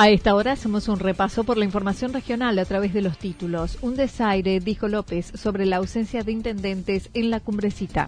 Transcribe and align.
A 0.00 0.10
esta 0.10 0.36
hora 0.36 0.52
hacemos 0.52 0.86
un 0.86 1.00
repaso 1.00 1.42
por 1.42 1.58
la 1.58 1.64
información 1.64 2.12
regional 2.12 2.56
a 2.60 2.64
través 2.64 2.94
de 2.94 3.02
los 3.02 3.18
títulos. 3.18 3.78
Un 3.82 3.96
desaire, 3.96 4.60
dijo 4.60 4.86
López, 4.86 5.32
sobre 5.34 5.66
la 5.66 5.78
ausencia 5.78 6.22
de 6.22 6.30
intendentes 6.30 7.10
en 7.14 7.30
la 7.30 7.40
cumbrecita. 7.40 8.06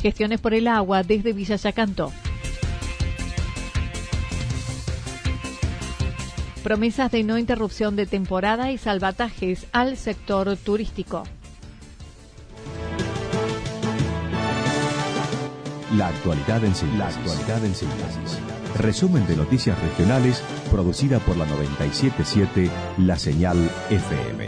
Gestiones 0.00 0.40
por 0.40 0.54
el 0.54 0.68
agua 0.68 1.02
desde 1.02 1.32
Villa 1.32 1.56
Yacanto. 1.56 2.12
Promesas 6.62 7.10
de 7.10 7.24
no 7.24 7.36
interrupción 7.36 7.96
de 7.96 8.06
temporada 8.06 8.70
y 8.70 8.78
salvatajes 8.78 9.66
al 9.72 9.96
sector 9.96 10.56
turístico. 10.56 11.24
La 15.96 16.06
actualidad 16.08 16.64
en 16.64 16.74
síntesis. 16.74 16.98
La 16.98 17.08
actualidad 17.08 17.64
en 17.64 17.74
síntesis. 17.74 18.38
Resumen 18.78 19.26
de 19.26 19.36
noticias 19.36 19.76
regionales 19.82 20.40
producida 20.70 21.18
por 21.18 21.36
la 21.36 21.46
977 21.46 22.70
La 22.98 23.18
Señal 23.18 23.58
FM. 23.90 24.46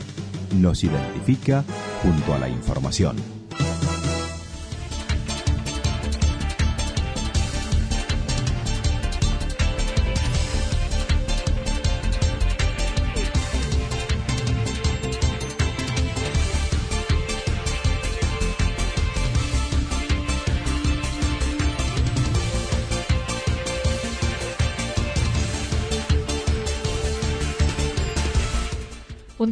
Nos 0.60 0.84
identifica 0.84 1.64
junto 2.02 2.34
a 2.34 2.38
la 2.38 2.48
información. 2.48 3.41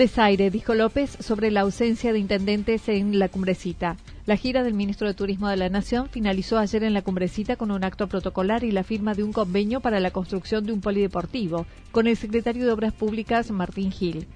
Desaire, 0.01 0.51
dijo 0.51 0.73
López, 0.73 1.11
sobre 1.21 1.51
la 1.51 1.61
ausencia 1.61 2.15
de 2.15 2.19
intendentes 2.19 2.89
en 2.89 3.19
la 3.19 3.29
cumbrecita. 3.29 3.99
La 4.25 4.39
gira 4.39 4.63
del 4.63 4.73
ministro 4.73 5.07
de 5.07 5.13
Turismo 5.13 5.47
de 5.49 5.59
la 5.59 5.69
Nación 5.69 6.09
finalizó 6.09 6.57
ayer 6.57 6.85
en 6.85 6.95
la 6.95 7.03
cumbrecita 7.03 7.57
con 7.57 7.71
un 7.71 7.85
acto 7.85 8.09
protocolar 8.09 8.65
y 8.65 8.73
la 8.73 8.83
firma 8.83 9.13
de 9.13 9.25
un 9.25 9.35
convenio 9.35 9.81
para 9.81 10.01
la 10.01 10.11
construcción 10.11 10.65
de 10.65 10.73
un 10.73 10.81
polideportivo 10.81 11.67
con 11.93 12.07
el 12.07 12.17
secretario 12.17 12.65
de 12.65 12.73
Obras 12.73 12.95
Públicas, 12.95 13.51
Martín 13.51 13.93
Gil. 13.93 14.27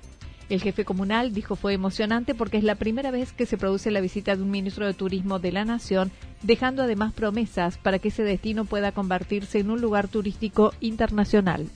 El 0.51 0.61
jefe 0.61 0.85
comunal 0.85 1.33
dijo 1.33 1.57
fue 1.57 1.73
emocionante 1.73 2.35
porque 2.35 2.59
es 2.59 2.65
la 2.65 2.75
primera 2.75 3.11
vez 3.11 3.33
que 3.33 3.47
se 3.47 3.57
produce 3.57 3.91
la 3.91 4.03
visita 4.03 4.37
de 4.37 4.43
un 4.43 4.51
ministro 4.51 4.85
de 4.87 4.93
Turismo 4.93 5.39
de 5.39 5.53
la 5.53 5.65
Nación, 5.65 6.11
dejando 6.43 6.83
además 6.83 7.15
promesas 7.15 7.79
para 7.79 7.99
que 7.99 8.09
ese 8.09 8.23
destino 8.23 8.67
pueda 8.67 8.93
convertirse 8.93 9.61
en 9.61 9.71
un 9.71 9.81
lugar 9.81 10.09
turístico 10.09 10.75
internacional 10.81 11.71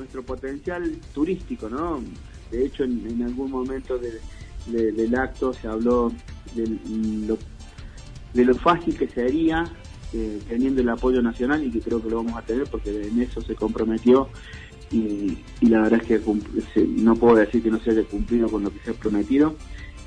nuestro 0.00 0.22
potencial 0.22 0.96
turístico, 1.14 1.68
¿no? 1.68 2.02
De 2.50 2.66
hecho, 2.66 2.84
en, 2.84 3.22
algún 3.22 3.50
momento 3.50 3.98
del 3.98 5.14
acto 5.14 5.52
se 5.52 5.68
habló 5.68 6.12
de 6.54 6.66
lo, 7.26 7.38
de 8.34 8.44
lo 8.44 8.54
fácil 8.56 8.96
que 8.98 9.06
sería 9.06 9.64
eh, 10.12 10.40
teniendo 10.48 10.80
el 10.80 10.88
apoyo 10.88 11.22
nacional 11.22 11.64
y 11.64 11.70
que 11.70 11.80
creo 11.80 12.02
que 12.02 12.10
lo 12.10 12.16
vamos 12.16 12.36
a 12.36 12.42
tener 12.42 12.64
porque 12.64 12.90
en 12.90 13.22
eso 13.22 13.40
se 13.42 13.54
comprometió 13.54 14.28
y, 14.90 15.38
la 15.60 15.82
verdad 15.82 16.00
es 16.02 16.20
que 16.20 16.20
no 16.88 17.14
puedo 17.14 17.36
decir 17.36 17.62
que 17.62 17.70
no 17.70 17.78
se 17.78 17.90
haya 17.90 18.02
cumplido 18.02 18.48
con 18.48 18.64
lo 18.64 18.72
que 18.72 18.80
se 18.80 18.90
ha 18.90 18.94
prometido, 18.94 19.54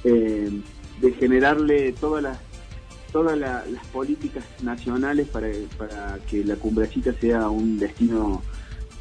eh, 0.03 0.51
de 0.99 1.11
generarle 1.13 1.93
todas 1.93 2.21
las 2.21 2.37
todas 3.13 3.37
las 3.37 3.63
políticas 3.93 4.43
nacionales 4.63 5.27
para, 5.27 5.47
para 5.77 6.17
que 6.27 6.43
la 6.43 6.55
cumbrecita 6.55 7.13
sea 7.13 7.47
un 7.47 7.77
destino 7.77 8.41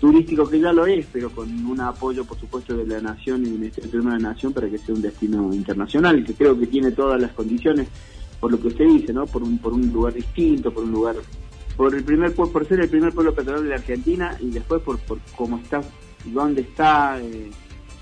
turístico 0.02 0.50
que 0.50 0.58
ya 0.58 0.72
lo 0.72 0.84
es, 0.84 1.06
pero 1.12 1.30
con 1.30 1.48
un 1.64 1.80
apoyo, 1.80 2.24
por 2.24 2.36
supuesto, 2.36 2.76
de 2.76 2.84
la 2.84 3.00
Nación 3.00 3.42
y 3.42 3.44
del 3.44 3.52
Ministerio 3.60 4.02
de 4.02 4.10
la 4.10 4.18
Nación 4.18 4.52
para 4.52 4.68
que 4.68 4.76
sea 4.76 4.96
un 4.96 5.00
destino 5.00 5.54
internacional, 5.54 6.24
que 6.24 6.34
creo 6.34 6.58
que 6.58 6.66
tiene 6.66 6.90
todas 6.90 7.20
las 7.20 7.30
condiciones, 7.30 7.86
por 8.40 8.50
lo 8.50 8.60
que 8.60 8.66
usted 8.66 8.84
dice, 8.84 9.12
¿no? 9.12 9.26
Por 9.26 9.44
un, 9.44 9.58
por 9.58 9.72
un 9.72 9.92
lugar 9.92 10.14
distinto, 10.14 10.74
por 10.74 10.82
un 10.82 10.90
lugar, 10.90 11.14
por 11.76 11.94
el 11.94 12.02
primer 12.02 12.34
por 12.34 12.66
ser 12.66 12.80
el 12.80 12.88
primer 12.88 13.12
pueblo 13.12 13.32
petrolero 13.32 13.62
de 13.62 13.68
la 13.68 13.76
Argentina 13.76 14.36
y 14.40 14.50
después 14.50 14.82
por, 14.82 14.98
por 14.98 15.20
cómo 15.36 15.58
está, 15.58 15.80
dónde 16.24 16.62
está, 16.62 17.20
eh, 17.22 17.52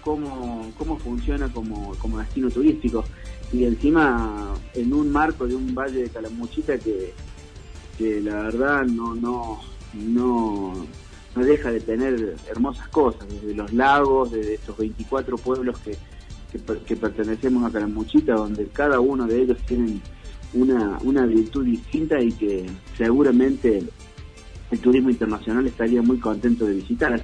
cómo, 0.03 0.73
cómo 0.79 0.97
funciona 0.97 1.53
como, 1.53 1.95
como 1.97 2.19
destino 2.19 2.49
turístico. 2.49 3.05
Y 3.53 3.65
encima 3.65 4.55
en 4.73 4.95
un 4.95 5.13
marco 5.13 5.47
de 5.47 5.55
un 5.55 5.75
valle 5.75 6.05
de 6.05 6.09
Calamuchita 6.09 6.79
que, 6.79 7.13
que 7.99 8.23
la 8.23 8.45
verdad 8.45 8.87
no, 8.87 9.15
no, 9.15 9.61
no 9.93 10.87
no 11.35 11.45
deja 11.45 11.71
de 11.71 11.81
tener 11.81 12.37
hermosas 12.49 12.89
cosas, 12.89 13.27
desde 13.29 13.55
los 13.55 13.73
lagos, 13.73 14.33
desde 14.33 14.55
estos 14.55 14.77
24 14.77 15.37
pueblos 15.39 15.79
que, 15.79 15.97
que, 16.87 16.97
pertenecemos 16.97 17.65
a 17.65 17.73
Calamuchita, 17.73 18.35
donde 18.35 18.67
cada 18.67 19.01
uno 19.01 19.27
de 19.27 19.43
ellos 19.43 19.59
tienen 19.67 20.01
una, 20.53 20.99
una 21.03 21.27
virtud 21.27 21.65
distinta 21.65 22.21
y 22.21 22.33
que 22.33 22.67
seguramente 22.97 23.85
el 24.71 24.79
turismo 24.81 25.11
internacional 25.11 25.67
estaría 25.67 26.03
muy 26.03 26.19
contento 26.19 26.67
de 26.67 26.75
visitar. 26.75 27.23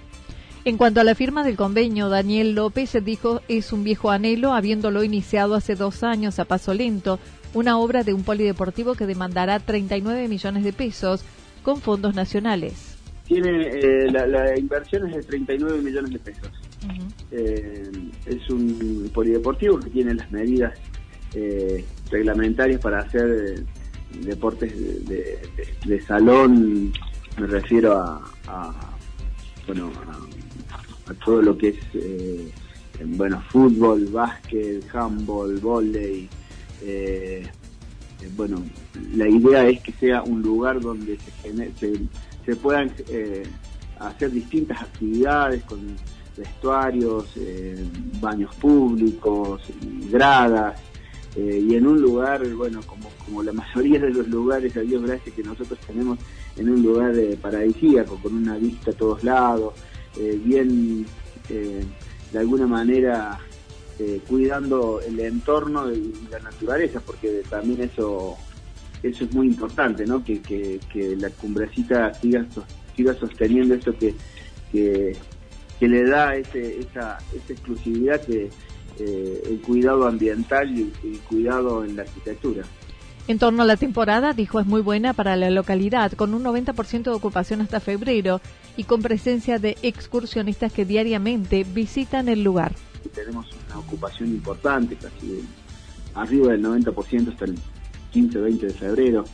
En 0.64 0.76
cuanto 0.76 1.00
a 1.00 1.04
la 1.04 1.14
firma 1.14 1.44
del 1.44 1.56
convenio, 1.56 2.08
Daniel 2.08 2.54
López 2.54 2.96
dijo 3.04 3.40
es 3.48 3.72
un 3.72 3.84
viejo 3.84 4.10
anhelo, 4.10 4.52
habiéndolo 4.52 5.04
iniciado 5.04 5.54
hace 5.54 5.74
dos 5.74 6.02
años 6.02 6.38
a 6.38 6.44
paso 6.44 6.74
lento, 6.74 7.18
una 7.54 7.78
obra 7.78 8.02
de 8.02 8.14
un 8.14 8.22
polideportivo 8.22 8.94
que 8.94 9.06
demandará 9.06 9.60
39 9.60 10.28
millones 10.28 10.64
de 10.64 10.72
pesos 10.72 11.24
con 11.62 11.80
fondos 11.80 12.14
nacionales 12.14 12.95
tiene 13.26 13.70
eh, 13.72 14.10
la, 14.10 14.58
inversión 14.58 15.08
es 15.08 15.16
de 15.16 15.22
39 15.24 15.82
millones 15.82 16.12
de 16.12 16.18
pesos. 16.18 16.50
Eh, 17.32 17.90
es 18.26 18.50
un 18.50 19.10
polideportivo 19.12 19.80
que 19.80 19.90
tiene 19.90 20.14
las 20.14 20.30
medidas 20.30 20.72
eh, 21.34 21.84
reglamentarias 22.10 22.80
para 22.80 23.00
hacer 23.00 23.64
deportes 24.20 24.72
de, 25.06 26.00
salón, 26.06 26.92
me 27.38 27.46
refiero 27.48 27.98
a, 27.98 28.72
bueno 29.66 29.90
a, 31.08 31.14
todo 31.24 31.42
lo 31.42 31.58
que 31.58 31.68
es 31.68 31.78
bueno 33.04 33.42
fútbol, 33.50 34.06
básquet, 34.06 34.84
handball, 34.94 35.58
volei. 35.58 36.28
Bueno, 38.36 38.62
la 39.14 39.28
idea 39.28 39.68
es 39.68 39.80
que 39.82 39.92
sea 39.92 40.22
un 40.22 40.42
lugar 40.42 40.80
donde 40.80 41.18
se, 41.18 41.72
se 41.78 42.00
se 42.46 42.54
puedan 42.54 42.92
eh, 43.08 43.42
hacer 43.98 44.30
distintas 44.30 44.80
actividades 44.80 45.62
con, 45.64 45.80
vestuarios, 46.36 47.32
baños 48.20 48.54
públicos, 48.56 49.62
gradas, 50.10 50.78
y 51.34 51.74
en 51.74 51.86
un 51.86 52.00
lugar, 52.00 52.46
bueno, 52.54 52.82
como, 52.86 53.08
como 53.24 53.42
la 53.42 53.52
mayoría 53.52 53.98
de 53.98 54.10
los 54.10 54.28
lugares, 54.28 54.76
a 54.76 54.80
Dios 54.80 55.02
gracias, 55.02 55.34
que 55.34 55.42
nosotros 55.42 55.78
tenemos 55.86 56.18
en 56.56 56.68
un 56.68 56.82
lugar 56.82 57.14
paradisíaco, 57.40 58.18
con 58.22 58.34
una 58.34 58.56
vista 58.58 58.90
a 58.90 58.94
todos 58.94 59.24
lados, 59.24 59.72
bien, 60.44 61.06
de 61.48 62.38
alguna 62.38 62.66
manera, 62.66 63.38
cuidando 64.28 65.00
el 65.00 65.18
entorno 65.20 65.90
y 65.92 66.12
la 66.30 66.38
naturaleza, 66.38 67.00
porque 67.00 67.42
también 67.48 67.82
eso 67.82 68.36
eso 69.02 69.24
es 69.24 69.32
muy 69.32 69.46
importante, 69.46 70.06
¿no? 70.06 70.22
Que, 70.24 70.40
que, 70.40 71.16
la 71.18 71.30
cumbrecita 71.30 72.12
siga, 72.14 72.46
siga 72.94 73.14
sosteniendo 73.14 73.74
esto 73.74 73.92
que, 73.96 74.14
que, 74.72 75.16
le 75.88 76.04
da 76.04 76.34
ese, 76.34 76.80
esa, 76.80 77.18
esa 77.34 77.52
exclusividad 77.52 78.20
que 78.20 78.50
eh, 78.98 79.42
el 79.46 79.60
cuidado 79.60 80.06
ambiental 80.06 80.76
y 80.76 80.92
el 81.04 81.18
cuidado 81.20 81.84
en 81.84 81.96
la 81.96 82.02
arquitectura. 82.02 82.64
En 83.28 83.38
torno 83.38 83.64
a 83.64 83.66
la 83.66 83.76
temporada, 83.76 84.32
dijo, 84.32 84.60
es 84.60 84.66
muy 84.66 84.80
buena 84.80 85.12
para 85.12 85.36
la 85.36 85.50
localidad, 85.50 86.12
con 86.12 86.32
un 86.32 86.44
90% 86.44 87.02
de 87.02 87.10
ocupación 87.10 87.60
hasta 87.60 87.80
febrero 87.80 88.40
y 88.76 88.84
con 88.84 89.02
presencia 89.02 89.58
de 89.58 89.76
excursionistas 89.82 90.72
que 90.72 90.84
diariamente 90.84 91.64
visitan 91.64 92.28
el 92.28 92.44
lugar. 92.44 92.72
Tenemos 93.08 93.46
una 93.66 93.78
ocupación 93.78 94.30
importante, 94.30 94.96
casi 94.96 95.44
arriba 96.14 96.52
del 96.52 96.62
90% 96.62 97.32
hasta 97.32 97.44
el 97.44 97.54
15, 98.10 98.38
20 98.38 98.66
de 98.66 98.72
febrero. 98.72 99.24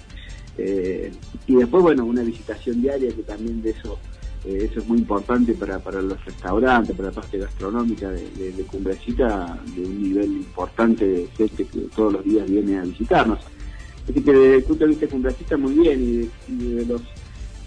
Eh, 0.59 1.13
y 1.47 1.55
después, 1.55 1.83
bueno, 1.83 2.05
una 2.05 2.23
visitación 2.23 2.83
diaria 2.83 3.11
que 3.15 3.23
también 3.23 3.63
de 3.63 3.71
eso, 3.71 3.99
eh, 4.45 4.69
eso 4.71 4.81
es 4.81 4.87
muy 4.87 4.99
importante 4.99 5.55
para, 5.55 5.79
para 5.79 6.03
los 6.03 6.23
restaurantes, 6.25 6.95
para 6.95 7.09
la 7.09 7.15
parte 7.15 7.39
gastronómica 7.39 8.11
de, 8.11 8.53
de, 8.53 8.63
Cumbrecita, 8.65 9.59
de 9.75 9.85
un 9.85 10.03
nivel 10.03 10.33
importante 10.33 11.07
de 11.07 11.27
gente 11.29 11.65
que 11.65 11.81
todos 11.95 12.15
los 12.15 12.25
días 12.25 12.51
viene 12.51 12.79
a 12.79 12.83
visitarnos. 12.83 13.39
Así 14.05 14.21
que 14.21 14.33
desde 14.33 14.57
el 14.57 14.65
punto 14.65 14.85
de 14.85 14.91
vista 14.91 15.07
de 15.07 15.13
Cumbrecita 15.13 15.57
muy 15.57 15.75
bien 15.75 16.31
y 16.49 16.55
de, 16.55 16.87
los 16.87 17.03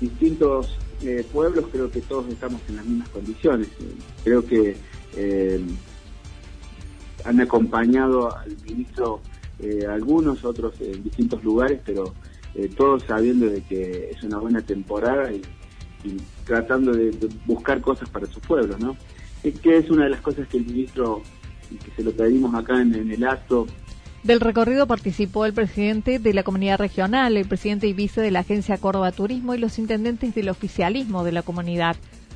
distintos 0.01 0.77
eh, 1.01 1.25
pueblos 1.31 1.65
creo 1.71 1.89
que 1.89 2.01
todos 2.01 2.27
estamos 2.27 2.61
en 2.67 2.75
las 2.75 2.85
mismas 2.85 3.09
condiciones. 3.09 3.69
creo 4.23 4.45
que 4.45 4.75
han 7.25 7.41
acompañado 7.41 8.35
al 8.35 8.55
ministro 8.63 9.21
eh, 9.59 9.85
algunos, 9.89 10.43
otros 10.45 10.79
en 10.79 11.03
distintos 11.03 11.43
lugares, 11.43 11.81
pero 11.85 12.13
eh, 12.53 12.69
todos 12.75 13.03
sabiendo 13.03 13.47
de 13.47 13.61
que 13.61 14.11
es 14.11 14.23
una 14.23 14.37
buena 14.37 14.61
temporada 14.61 15.31
y, 15.31 15.41
tratando 16.45 16.91
de, 16.91 17.11
buscar 17.47 17.81
cosas 17.81 18.07
para 18.09 18.27
su 18.27 18.39
pueblo, 18.39 18.77
¿no? 18.77 18.95
Es 19.43 19.59
que 19.59 19.77
es 19.77 19.89
una 19.89 20.03
de 20.03 20.11
las 20.11 20.21
cosas 20.21 20.47
que 20.47 20.57
el 20.57 20.65
ministro, 20.65 21.23
que 21.83 21.91
se 21.95 22.03
lo 22.03 22.11
pedimos 22.11 22.53
acá 22.53 22.79
en, 22.79 22.93
en 22.93 23.11
el 23.11 23.23
acto, 23.25 23.65
del 24.25 24.39
recorrido 24.39 24.87
participó 24.87 25.45
el 25.45 25.53
presidente 25.53 26.17
de 26.17 26.33
la 26.33 26.41
comunidad 26.41 26.79
regional, 26.79 27.37
el 27.37 27.45
presidente 27.47 27.85
y 27.85 27.93
vice 27.93 28.21
de 28.21 28.31
la 28.31 28.39
Agencia 28.39 28.79
Córdoba 28.79 29.11
Turismo 29.11 29.53
y 29.53 29.59
los 29.59 29.77
intendentes 29.77 30.33
del 30.33 30.49
oficialismo 30.49 31.23
de 31.23 31.31
la 31.31 31.43
comunidad 31.43 31.95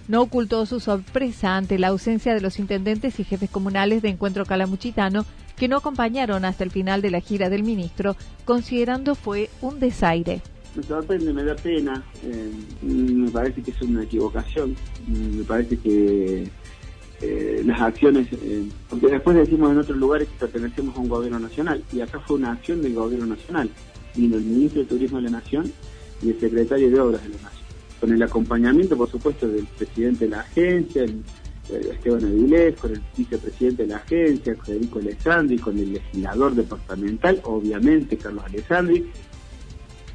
no 0.10 0.24
ocultó 0.24 0.66
su 0.66 0.80
sorpresa 0.80 1.56
ante 1.56 1.78
la 1.78 1.90
ausencia 1.90 2.34
de 2.34 2.42
los 2.42 2.58
intendentes 2.58 3.20
y 3.20 3.24
jefes 3.24 3.50
comunales 3.50 4.02
de 4.02 4.10
Encuentro 4.10 4.44
Calamuchitano, 4.44 5.24
que 5.56 5.68
no 5.68 5.78
acompañaron 5.78 6.46
hasta 6.46 6.64
el 6.64 6.72
final 6.72 7.04
de 7.04 7.12
la 7.12 7.22
gira 7.22 7.50
del 7.50 7.64
ministro, 7.64 8.16
considerando 8.44 9.14
fue 9.14 9.52
un 9.62 9.80
desaire. 9.80 10.42
Me 10.76 10.82
sorprende, 10.82 11.32
me 11.32 11.44
da 11.44 11.56
pena, 11.56 12.04
eh, 12.24 12.52
me 12.82 13.30
parece 13.30 13.62
que 13.62 13.70
es 13.70 13.82
una 13.84 14.04
equivocación, 14.04 14.76
me 15.08 15.44
parece 15.44 15.78
que 15.78 16.48
eh, 17.22 17.62
las 17.64 17.80
acciones, 17.80 18.28
eh, 18.34 18.68
porque 18.90 19.08
después 19.08 19.38
decimos 19.38 19.72
en 19.72 19.78
otros 19.78 19.98
lugares 19.98 20.28
que 20.28 20.48
pertenecemos 20.48 20.96
a 20.98 21.02
un 21.02 21.10
gobierno 21.10 21.38
nacional, 21.38 21.84
y 21.94 22.02
acá 22.02 22.20
fue 22.20 22.38
una 22.38 22.54
acción 22.54 22.82
del 22.82 22.96
gobierno 22.96 23.28
nacional, 23.28 23.70
vino 24.16 24.38
el 24.38 24.44
ministro 24.44 24.82
de 24.82 24.88
Turismo 24.88 25.18
de 25.18 25.26
la 25.26 25.38
Nación 25.38 25.72
y 26.24 26.30
el 26.30 26.40
secretario 26.40 26.90
de 26.90 27.00
Obras 27.00 27.22
de 27.22 27.30
la 27.30 27.36
Nación 27.36 27.59
con 28.00 28.14
el 28.14 28.24
acompañamiento, 28.24 28.96
por 28.98 29.10
supuesto, 29.10 29.48
del 29.48 29.66
presidente 29.66 30.26
de 30.26 30.32
la 30.32 30.42
agencia, 30.42 31.06
Esteban 31.70 32.26
Avilés, 32.26 32.76
con 32.80 32.92
el 32.92 33.02
vicepresidente 33.16 33.84
de 33.84 33.90
la 33.90 33.98
agencia, 33.98 34.56
Federico 34.64 35.00
Alessandri, 35.00 35.58
con 35.58 35.78
el 35.78 35.94
legislador 35.94 36.56
departamental, 36.56 37.42
obviamente, 37.44 38.18
Carlos 38.18 38.44
Alessandri, 38.46 39.10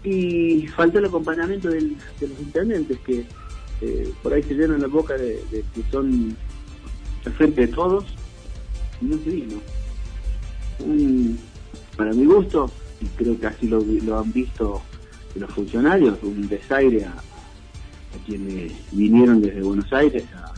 y 0.02 0.66
faltó 0.68 0.98
el 0.98 1.06
acompañamiento 1.06 1.68
de 1.68 1.80
los 1.80 2.40
intendentes, 2.40 2.98
que 3.00 3.24
eh, 3.80 4.12
por 4.22 4.32
ahí 4.32 4.42
se 4.42 4.54
llenan 4.54 4.82
la 4.82 4.88
boca 4.88 5.14
de, 5.14 5.40
que 5.50 5.82
son 5.90 6.36
al 7.24 7.32
frente 7.32 7.66
de 7.66 7.68
todos, 7.68 8.04
y 9.00 9.04
no 9.04 9.18
se 9.18 9.30
vino. 9.30 9.60
para 11.96 12.12
mi 12.12 12.24
gusto, 12.24 12.70
y 13.00 13.06
creo 13.16 13.38
que 13.38 13.46
así 13.46 13.68
lo, 13.68 13.80
lo 13.80 14.18
han 14.18 14.32
visto 14.32 14.82
los 15.36 15.50
funcionarios, 15.50 16.18
un 16.22 16.48
desaire 16.48 17.04
a 17.04 17.14
quienes 18.18 18.72
vinieron 18.92 19.40
desde 19.40 19.62
Buenos 19.62 19.92
Aires 19.92 20.24
a, 20.34 20.52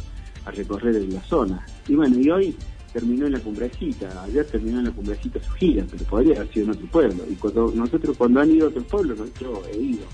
recorrer 0.53 0.94
la 1.12 1.20
zona. 1.23 1.67
Y 1.88 1.97
bueno, 1.97 2.20
y 2.20 2.31
hoy 2.31 2.56
terminó 2.93 3.26
en 3.26 3.32
la 3.32 3.41
cumbrecita, 3.41 4.23
ayer 4.23 4.47
terminó 4.47 4.79
en 4.79 4.85
la 4.85 4.93
cumbrecita 4.93 5.43
su 5.43 5.50
gira, 5.55 5.85
pero 5.91 6.05
podría 6.05 6.37
haber 6.37 6.53
sido 6.53 6.67
en 6.67 6.70
otro 6.70 6.87
pueblo. 6.87 7.25
Y 7.29 7.35
cuando 7.35 7.73
nosotros 7.75 8.17
cuando 8.17 8.41
han 8.41 8.53
ido 8.53 8.67
a 8.67 8.69
otros 8.69 8.85
pueblos, 8.85 9.19
nosotros 9.19 9.67
he 9.73 9.76
ido. 9.76 10.05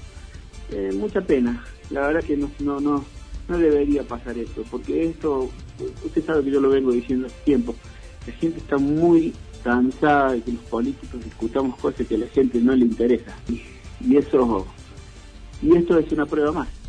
Eh, 0.70 0.90
mucha 0.94 1.20
pena, 1.20 1.62
la 1.90 2.06
verdad 2.06 2.24
que 2.24 2.38
no, 2.38 2.50
no, 2.60 2.80
no, 2.80 3.04
no 3.46 3.58
debería 3.58 4.04
pasar 4.04 4.38
esto, 4.38 4.64
porque 4.70 5.10
esto, 5.10 5.50
usted 6.02 6.24
sabe 6.24 6.44
que 6.44 6.50
yo 6.50 6.62
lo 6.62 6.70
vengo 6.70 6.92
diciendo 6.92 7.26
hace 7.26 7.36
tiempo, 7.44 7.74
la 8.26 8.32
gente 8.32 8.58
está 8.58 8.78
muy 8.78 9.34
cansada 9.62 10.32
de 10.32 10.40
que 10.40 10.52
los 10.52 10.62
políticos 10.62 11.22
discutamos 11.22 11.78
cosas 11.78 12.06
que 12.06 12.14
a 12.14 12.18
la 12.18 12.26
gente 12.28 12.58
no 12.58 12.74
le 12.74 12.86
interesa. 12.86 13.36
Y, 13.50 13.60
y 14.00 14.16
eso, 14.16 14.66
y 15.60 15.76
esto 15.76 15.98
es 15.98 16.10
una 16.10 16.24
prueba 16.24 16.52
más 16.52 16.81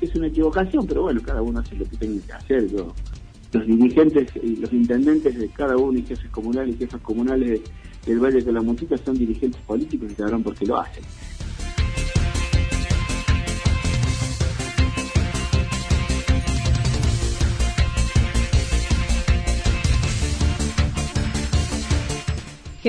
es 0.00 0.14
una 0.14 0.28
equivocación, 0.28 0.86
pero 0.86 1.02
bueno, 1.02 1.20
cada 1.24 1.42
uno 1.42 1.60
hace 1.60 1.76
lo 1.76 1.84
que 1.84 1.96
tiene 1.96 2.20
que 2.20 2.32
hacer. 2.32 2.70
los 2.72 3.66
dirigentes 3.66 4.30
y 4.42 4.56
los 4.56 4.72
intendentes 4.72 5.38
de 5.38 5.48
cada 5.48 5.76
uno 5.76 5.98
y 5.98 6.02
jefes 6.02 6.30
comunales 6.30 6.74
y 6.74 6.78
jefas 6.78 7.00
comunales 7.00 7.60
del 8.06 8.18
Valle 8.18 8.42
de 8.42 8.52
la 8.52 8.60
Montita 8.60 8.96
son 8.98 9.16
dirigentes 9.16 9.60
políticos 9.62 10.10
y 10.12 10.14
sabrán 10.14 10.42
por 10.42 10.54
qué 10.54 10.66
lo 10.66 10.78
hacen. 10.78 11.04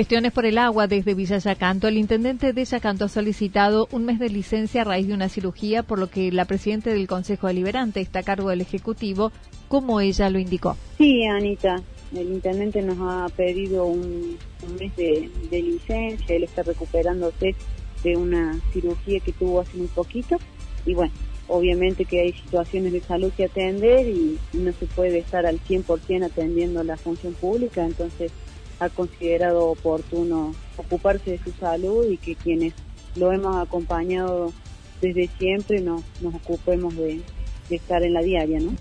Gestiones 0.00 0.32
por 0.32 0.46
el 0.46 0.56
agua 0.56 0.86
desde 0.86 1.12
Villa 1.12 1.36
Yacanto. 1.36 1.86
El 1.86 1.98
intendente 1.98 2.54
de 2.54 2.64
Yacanto 2.64 3.04
ha 3.04 3.08
solicitado 3.08 3.86
un 3.92 4.06
mes 4.06 4.18
de 4.18 4.30
licencia 4.30 4.80
a 4.80 4.84
raíz 4.84 5.06
de 5.06 5.12
una 5.12 5.28
cirugía, 5.28 5.82
por 5.82 5.98
lo 5.98 6.08
que 6.08 6.32
la 6.32 6.46
presidenta 6.46 6.88
del 6.88 7.06
Consejo 7.06 7.48
Deliberante 7.48 8.00
está 8.00 8.20
a 8.20 8.22
cargo 8.22 8.48
del 8.48 8.62
Ejecutivo, 8.62 9.30
como 9.68 10.00
ella 10.00 10.30
lo 10.30 10.38
indicó. 10.38 10.74
Sí, 10.96 11.26
Anita, 11.26 11.82
el 12.16 12.32
intendente 12.32 12.80
nos 12.80 12.96
ha 12.98 13.28
pedido 13.36 13.84
un, 13.84 14.38
mes 14.78 14.96
de, 14.96 15.28
licencia, 15.50 16.34
él 16.34 16.44
está 16.44 16.62
recuperándose 16.62 17.54
de 18.02 18.16
una 18.16 18.58
cirugía 18.72 19.20
que 19.20 19.32
tuvo 19.32 19.60
hace 19.60 19.76
muy 19.76 19.88
poquito 19.88 20.38
y 20.86 20.94
bueno, 20.94 21.12
obviamente 21.46 22.06
que 22.06 22.22
hay 22.22 22.32
situaciones 22.32 22.94
de 22.94 23.02
salud 23.02 23.30
que 23.36 23.44
atender 23.44 24.08
y 24.08 24.38
no 24.54 24.72
se 24.72 24.86
puede 24.86 25.18
estar 25.18 25.44
al 25.44 25.60
100% 25.60 26.24
atendiendo 26.24 26.82
la 26.84 26.96
función 26.96 27.34
pública, 27.34 27.84
entonces 27.84 28.32
ha 28.80 28.88
considerado 28.88 29.66
oportuno 29.66 30.54
ocuparse 30.76 31.32
de 31.32 31.38
su 31.38 31.52
salud 31.52 32.06
y 32.10 32.16
que 32.16 32.34
quienes 32.34 32.72
lo 33.14 33.30
hemos 33.30 33.56
acompañado 33.56 34.52
desde 35.00 35.28
siempre 35.38 35.80
nos, 35.80 36.02
nos 36.20 36.34
ocupemos 36.34 36.96
de, 36.96 37.20
estar 37.68 38.02
en 38.02 38.14
la 38.14 38.22
diaria, 38.22 38.58
¿no? 38.58 38.72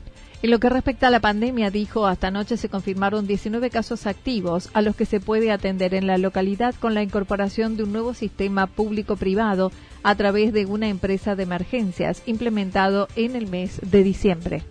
En 0.41 0.51
lo 0.51 0.59
que 0.59 0.69
respecta 0.69 1.07
a 1.07 1.11
la 1.11 1.19
pandemia, 1.19 1.69
dijo, 1.69 2.07
hasta 2.07 2.27
anoche 2.27 2.55
se 2.55 2.69
confirmaron 2.69 3.27
19 3.27 3.69
casos 3.69 4.07
activos 4.07 4.69
a 4.73 4.81
los 4.81 4.95
que 4.95 5.05
se 5.05 5.19
puede 5.19 5.51
atender 5.51 5.93
en 5.93 6.07
la 6.07 6.17
localidad 6.17 6.73
con 6.79 6.93
la 6.93 7.03
incorporación 7.03 7.75
de 7.75 7.83
un 7.83 7.91
nuevo 7.91 8.13
sistema 8.13 8.65
público-privado 8.65 9.71
a 10.01 10.15
través 10.15 10.53
de 10.53 10.65
una 10.65 10.87
empresa 10.87 11.35
de 11.35 11.43
emergencias 11.43 12.23
implementado 12.25 13.09
en 13.17 13.35
el 13.35 13.47
mes 13.47 13.81
de 13.83 14.01
diciembre. 14.01 14.63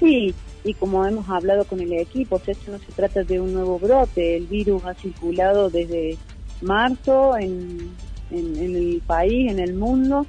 Sí, 0.00 0.34
y 0.68 0.74
como 0.74 1.06
hemos 1.06 1.30
hablado 1.30 1.64
con 1.64 1.80
el 1.80 1.94
equipo, 1.94 2.40
esto 2.46 2.72
no 2.72 2.78
se 2.78 2.92
trata 2.92 3.22
de 3.22 3.40
un 3.40 3.54
nuevo 3.54 3.78
brote, 3.78 4.36
el 4.36 4.46
virus 4.46 4.84
ha 4.84 4.92
circulado 4.92 5.70
desde 5.70 6.18
marzo 6.60 7.38
en, 7.38 7.90
el 8.30 9.02
país, 9.06 9.50
en 9.50 9.60
el 9.60 9.72
mundo, 9.72 10.26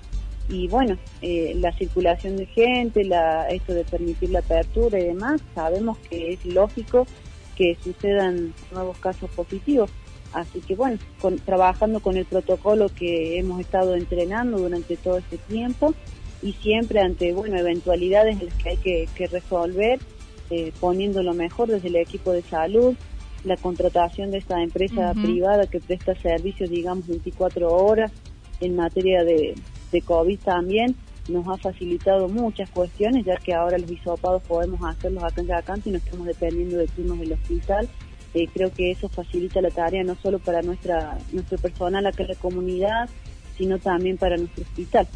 y 0.47 0.69
bueno, 0.69 0.97
eh, 1.21 1.53
la 1.57 1.73
circulación 1.73 2.37
de 2.37 2.45
gente, 2.45 3.03
la, 3.03 3.49
esto 3.49 3.73
de 3.73 3.83
permitir 3.83 4.29
la 4.29 4.39
apertura 4.39 4.97
y 4.97 5.07
demás, 5.07 5.41
sabemos 5.53 5.97
que 6.09 6.31
es 6.31 6.45
lógico 6.45 7.05
que 7.57 7.75
sucedan 7.83 8.53
nuevos 8.71 8.97
casos 8.99 9.29
positivos. 9.31 9.91
Así 10.31 10.61
que 10.61 10.75
bueno, 10.75 10.99
trabajando 11.43 11.99
con 11.99 12.15
el 12.15 12.25
protocolo 12.25 12.87
que 12.87 13.39
hemos 13.39 13.59
estado 13.59 13.95
entrenando 13.95 14.57
durante 14.57 14.95
todo 14.95 15.17
este 15.17 15.37
tiempo 15.37 15.93
y 16.41 16.53
siempre 16.53 17.01
ante 17.01 17.33
bueno 17.33 17.57
eventualidades 17.57 18.39
en 18.39 18.45
las 18.45 18.55
que 18.55 18.69
hay 18.69 18.77
que 18.77 19.27
resolver, 19.27 19.99
eh, 20.49 20.73
poniendo 20.79 21.23
lo 21.23 21.33
mejor 21.33 21.69
desde 21.69 21.89
el 21.89 21.95
equipo 21.97 22.31
de 22.31 22.41
salud, 22.41 22.95
la 23.43 23.55
contratación 23.57 24.31
de 24.31 24.39
esta 24.39 24.61
empresa 24.61 25.13
privada 25.13 25.67
que 25.67 25.79
presta 25.79 26.13
servicios, 26.15 26.69
digamos, 26.69 27.07
24 27.07 27.71
horas 27.71 28.11
en 28.59 28.75
materia 28.75 29.23
de, 29.23 29.55
de 29.91 30.01
COVID 30.01 30.39
también, 30.39 30.95
nos 31.29 31.47
ha 31.47 31.57
facilitado 31.57 32.27
muchas 32.27 32.69
cuestiones, 32.69 33.25
ya 33.25 33.37
que 33.37 33.53
ahora 33.53 33.77
los 33.77 33.89
hisopados 33.89 34.41
podemos 34.43 34.79
hacerlos 34.83 35.23
acá 35.23 35.41
en 35.41 35.47
Yacanto 35.47 35.89
y 35.89 35.91
no 35.93 35.97
estamos 35.99 36.25
dependiendo 36.25 36.77
de 36.77 36.87
turnos 36.87 37.19
del 37.19 37.33
hospital. 37.33 37.87
Eh, 38.33 38.47
creo 38.53 38.71
que 38.71 38.91
eso 38.91 39.09
facilita 39.09 39.61
la 39.61 39.71
tarea 39.71 40.03
no 40.03 40.15
solo 40.15 40.37
para 40.39 40.61
nuestra 40.61 41.17
nuestro 41.31 41.57
personal 41.57 42.05
acá 42.05 42.23
en 42.23 42.29
la 42.29 42.35
comunidad, 42.35 43.09
sino 43.57 43.79
también 43.79 44.17
para 44.17 44.37
nuestro 44.37 44.63
hospital. 44.63 45.07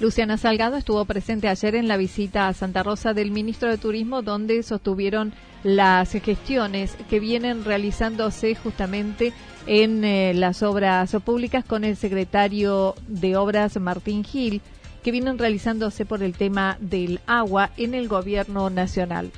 Luciana 0.00 0.36
Salgado 0.36 0.76
estuvo 0.76 1.04
presente 1.06 1.48
ayer 1.48 1.74
en 1.74 1.88
la 1.88 1.96
visita 1.96 2.46
a 2.46 2.54
Santa 2.54 2.84
Rosa 2.84 3.14
del 3.14 3.32
ministro 3.32 3.68
de 3.68 3.78
Turismo, 3.78 4.22
donde 4.22 4.62
sostuvieron 4.62 5.32
las 5.64 6.12
gestiones 6.12 6.96
que 7.10 7.18
vienen 7.18 7.64
realizándose 7.64 8.54
justamente 8.54 9.32
en 9.66 10.04
eh, 10.04 10.34
las 10.34 10.62
obras 10.62 11.16
públicas 11.24 11.64
con 11.64 11.82
el 11.82 11.96
secretario 11.96 12.94
de 13.08 13.36
Obras, 13.36 13.76
Martín 13.80 14.22
Gil, 14.22 14.60
que 15.02 15.10
vienen 15.10 15.36
realizándose 15.36 16.06
por 16.06 16.22
el 16.22 16.36
tema 16.36 16.78
del 16.80 17.18
agua 17.26 17.70
en 17.76 17.94
el 17.94 18.06
gobierno 18.06 18.70
nacional. 18.70 19.32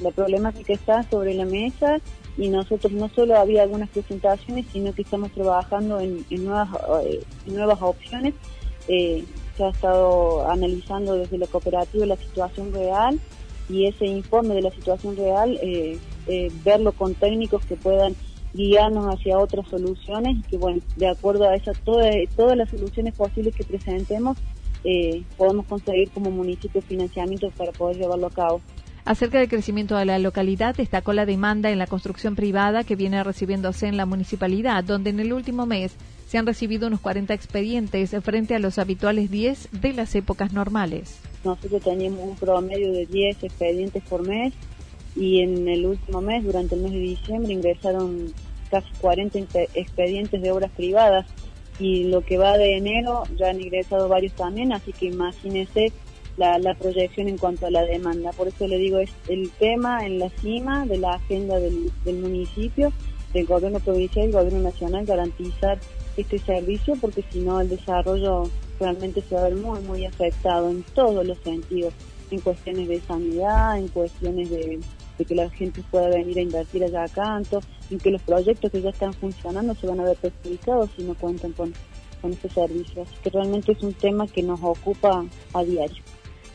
La 0.00 0.10
problemática 0.10 0.74
está 0.74 1.02
sobre 1.04 1.32
la 1.32 1.46
mesa 1.46 1.96
y 2.36 2.50
nosotros 2.50 2.92
no 2.92 3.08
solo 3.08 3.38
había 3.38 3.62
algunas 3.62 3.88
presentaciones, 3.88 4.66
sino 4.70 4.92
que 4.92 5.00
estamos 5.00 5.32
trabajando 5.32 5.98
en, 5.98 6.26
nuevas, 6.30 6.68
eh, 7.04 7.22
nuevas 7.46 7.78
opciones. 7.80 8.34
Eh, 8.86 9.24
se 9.58 9.64
ha 9.64 9.70
estado 9.70 10.48
analizando 10.48 11.14
desde 11.14 11.36
la 11.36 11.48
cooperativa 11.48 12.06
la 12.06 12.16
situación 12.16 12.72
real 12.72 13.20
y 13.68 13.86
ese 13.86 14.06
informe 14.06 14.54
de 14.54 14.62
la 14.62 14.70
situación 14.70 15.16
real, 15.16 15.58
eh, 15.60 15.98
eh, 16.28 16.50
verlo 16.64 16.92
con 16.92 17.14
técnicos 17.14 17.64
que 17.66 17.76
puedan 17.76 18.14
guiarnos 18.54 19.14
hacia 19.14 19.36
otras 19.36 19.68
soluciones 19.68 20.38
y 20.38 20.42
que, 20.42 20.56
bueno, 20.56 20.80
de 20.96 21.08
acuerdo 21.08 21.48
a 21.48 21.54
esas, 21.54 21.78
todas, 21.80 22.14
todas 22.36 22.56
las 22.56 22.70
soluciones 22.70 23.14
posibles 23.14 23.54
que 23.54 23.64
presentemos, 23.64 24.38
eh, 24.84 25.22
podemos 25.36 25.66
conseguir 25.66 26.08
como 26.10 26.30
municipio 26.30 26.80
financiamiento 26.80 27.50
para 27.56 27.72
poder 27.72 27.98
llevarlo 27.98 28.28
a 28.28 28.30
cabo. 28.30 28.60
Acerca 29.04 29.38
del 29.38 29.48
crecimiento 29.48 29.96
de 29.96 30.04
la 30.04 30.18
localidad, 30.18 30.76
destacó 30.76 31.12
la 31.12 31.26
demanda 31.26 31.70
en 31.70 31.78
la 31.78 31.86
construcción 31.86 32.36
privada 32.36 32.84
que 32.84 32.94
viene 32.94 33.24
recibiéndose 33.24 33.88
en 33.88 33.96
la 33.96 34.06
municipalidad, 34.06 34.84
donde 34.84 35.10
en 35.10 35.20
el 35.20 35.32
último 35.32 35.66
mes 35.66 35.96
se 36.28 36.36
han 36.36 36.46
recibido 36.46 36.88
unos 36.88 37.00
40 37.00 37.32
expedientes 37.32 38.14
frente 38.22 38.54
a 38.54 38.58
los 38.58 38.78
habituales 38.78 39.30
10 39.30 39.70
de 39.80 39.94
las 39.94 40.14
épocas 40.14 40.52
normales. 40.52 41.20
Nosotros 41.42 41.82
teníamos 41.82 42.20
un 42.20 42.36
promedio 42.36 42.92
de 42.92 43.06
10 43.06 43.44
expedientes 43.44 44.02
por 44.02 44.28
mes 44.28 44.52
y 45.16 45.40
en 45.40 45.66
el 45.68 45.86
último 45.86 46.20
mes, 46.20 46.44
durante 46.44 46.74
el 46.74 46.82
mes 46.82 46.92
de 46.92 46.98
diciembre, 46.98 47.54
ingresaron 47.54 48.34
casi 48.70 48.88
40 49.00 49.38
expedientes 49.72 50.42
de 50.42 50.50
obras 50.50 50.70
privadas 50.72 51.26
y 51.80 52.04
lo 52.04 52.20
que 52.20 52.36
va 52.36 52.58
de 52.58 52.76
enero 52.76 53.22
ya 53.38 53.48
han 53.48 53.62
ingresado 53.62 54.08
varios 54.08 54.34
también, 54.34 54.74
así 54.74 54.92
que 54.92 55.06
imagínese 55.06 55.92
la, 56.36 56.74
proyección 56.78 57.28
en 57.28 57.38
cuanto 57.38 57.66
a 57.66 57.70
la 57.70 57.84
demanda. 57.84 58.32
Por 58.32 58.48
eso 58.48 58.68
le 58.68 58.76
digo, 58.76 58.98
es 58.98 59.10
el 59.28 59.50
tema 59.58 60.04
en 60.04 60.18
la 60.18 60.28
cima 60.28 60.84
de 60.84 60.98
la 60.98 61.14
agenda 61.14 61.58
del, 61.58 61.90
del 62.04 62.18
municipio, 62.18 62.92
del 63.32 63.46
gobierno 63.46 63.80
provincial 63.80 64.24
y 64.24 64.28
del 64.28 64.36
gobierno 64.36 64.60
nacional, 64.60 65.06
garantizar 65.06 65.78
este 66.22 66.38
servicio 66.38 66.94
porque 67.00 67.24
si 67.30 67.40
no 67.40 67.60
el 67.60 67.68
desarrollo 67.68 68.50
realmente 68.80 69.22
se 69.22 69.34
va 69.34 69.42
a 69.42 69.44
ver 69.44 69.56
muy, 69.56 69.80
muy 69.80 70.04
afectado 70.04 70.70
en 70.70 70.82
todos 70.94 71.26
los 71.26 71.38
sentidos, 71.38 71.94
en 72.30 72.40
cuestiones 72.40 72.88
de 72.88 73.00
sanidad, 73.00 73.78
en 73.78 73.88
cuestiones 73.88 74.50
de, 74.50 74.80
que 75.26 75.34
la 75.34 75.50
gente 75.50 75.82
pueda 75.90 76.08
venir 76.08 76.38
a 76.38 76.42
invertir 76.42 76.84
allá 76.84 77.04
a 77.04 77.08
canto, 77.08 77.60
en 77.90 77.98
que 77.98 78.10
los 78.10 78.22
proyectos 78.22 78.70
que 78.70 78.82
ya 78.82 78.90
están 78.90 79.12
funcionando 79.14 79.74
se 79.74 79.86
van 79.86 80.00
a 80.00 80.04
ver 80.04 80.16
perjudicados 80.16 80.90
si 80.96 81.02
no 81.02 81.14
cuentan 81.14 81.52
con, 81.52 81.72
con 82.20 82.32
este 82.32 82.48
servicio. 82.50 83.02
Así 83.02 83.14
que 83.22 83.30
realmente 83.30 83.72
es 83.72 83.82
un 83.82 83.94
tema 83.94 84.26
que 84.28 84.42
nos 84.42 84.60
ocupa 84.62 85.24
a 85.54 85.64
diario 85.64 86.02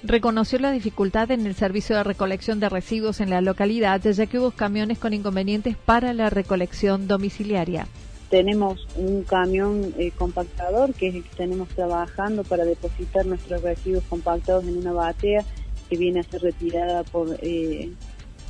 reconoció 0.06 0.60
la 0.60 0.72
dificultad 0.72 1.32
en 1.32 1.48
el 1.48 1.56
servicio 1.56 1.96
de 1.96 2.04
recolección 2.04 2.60
de 2.60 2.68
residuos 2.68 3.22
en 3.22 3.30
la 3.30 3.40
localidad, 3.40 4.02
ya 4.02 4.26
que 4.26 4.38
hubo 4.38 4.52
camiones 4.52 5.00
con 5.00 5.14
inconvenientes 5.14 5.78
para 5.78 6.12
la 6.12 6.30
recolección 6.30 7.08
domiciliaria 7.08 7.88
tenemos 8.34 8.88
un 8.96 9.22
camión 9.22 9.94
eh, 10.00 10.10
compactador 10.10 10.92
que 10.96 11.10
es 11.10 11.14
el 11.14 11.24
que 11.24 11.36
tenemos 11.36 11.70
trabajando 11.70 12.44
para 12.44 12.66
depositar 12.66 13.28
nuestros 13.28 13.62
residuos 13.62 14.04
compactados 14.10 14.64
en 14.64 14.76
una 14.76 14.92
batea 14.92 15.46
que 15.88 15.98
viene 15.98 16.22
a 16.22 16.24
ser 16.24 16.42
retirada 16.42 17.04
por, 17.04 17.38
eh, 17.44 17.92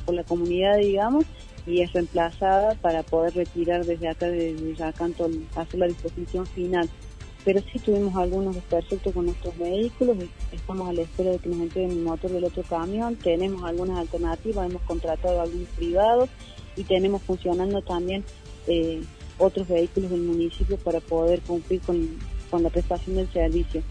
por 0.06 0.14
la 0.14 0.24
comunidad, 0.24 0.78
digamos, 0.78 1.26
y 1.66 1.82
es 1.82 1.92
reemplazada 1.92 2.76
para 2.76 3.02
poder 3.02 3.34
retirar 3.34 3.84
desde 3.84 4.08
acá, 4.08 4.26
desde 4.28 4.74
Yacanto, 4.74 5.28
hacer 5.54 5.80
la 5.80 5.88
disposición 5.88 6.46
final. 6.46 6.88
Pero 7.44 7.60
sí 7.70 7.78
tuvimos 7.78 8.16
algunos 8.16 8.54
desperfectos 8.54 9.12
con 9.12 9.26
nuestros 9.26 9.58
vehículos, 9.58 10.16
estamos 10.50 10.88
a 10.88 10.94
la 10.94 11.02
espera 11.02 11.32
de 11.32 11.38
que 11.40 11.50
nos 11.50 11.60
entreguen 11.60 11.90
el 11.90 12.04
motor 12.04 12.30
del 12.30 12.44
otro 12.44 12.62
camión, 12.62 13.16
tenemos 13.16 13.62
algunas 13.64 13.98
alternativas, 13.98 14.70
hemos 14.70 14.80
contratado 14.84 15.40
a 15.40 15.42
algunos 15.42 15.68
privados 15.76 16.30
y 16.74 16.84
tenemos 16.84 17.20
funcionando 17.20 17.82
también 17.82 18.24
eh, 18.66 19.02
otros 19.38 19.68
vehículos 19.68 20.10
del 20.10 20.22
municipio 20.22 20.76
para 20.78 21.00
poder 21.00 21.40
cumplir 21.40 21.80
con, 21.80 22.08
la 22.62 22.70
prestación 22.70 23.16
del 23.16 23.28
servicio. 23.32 23.82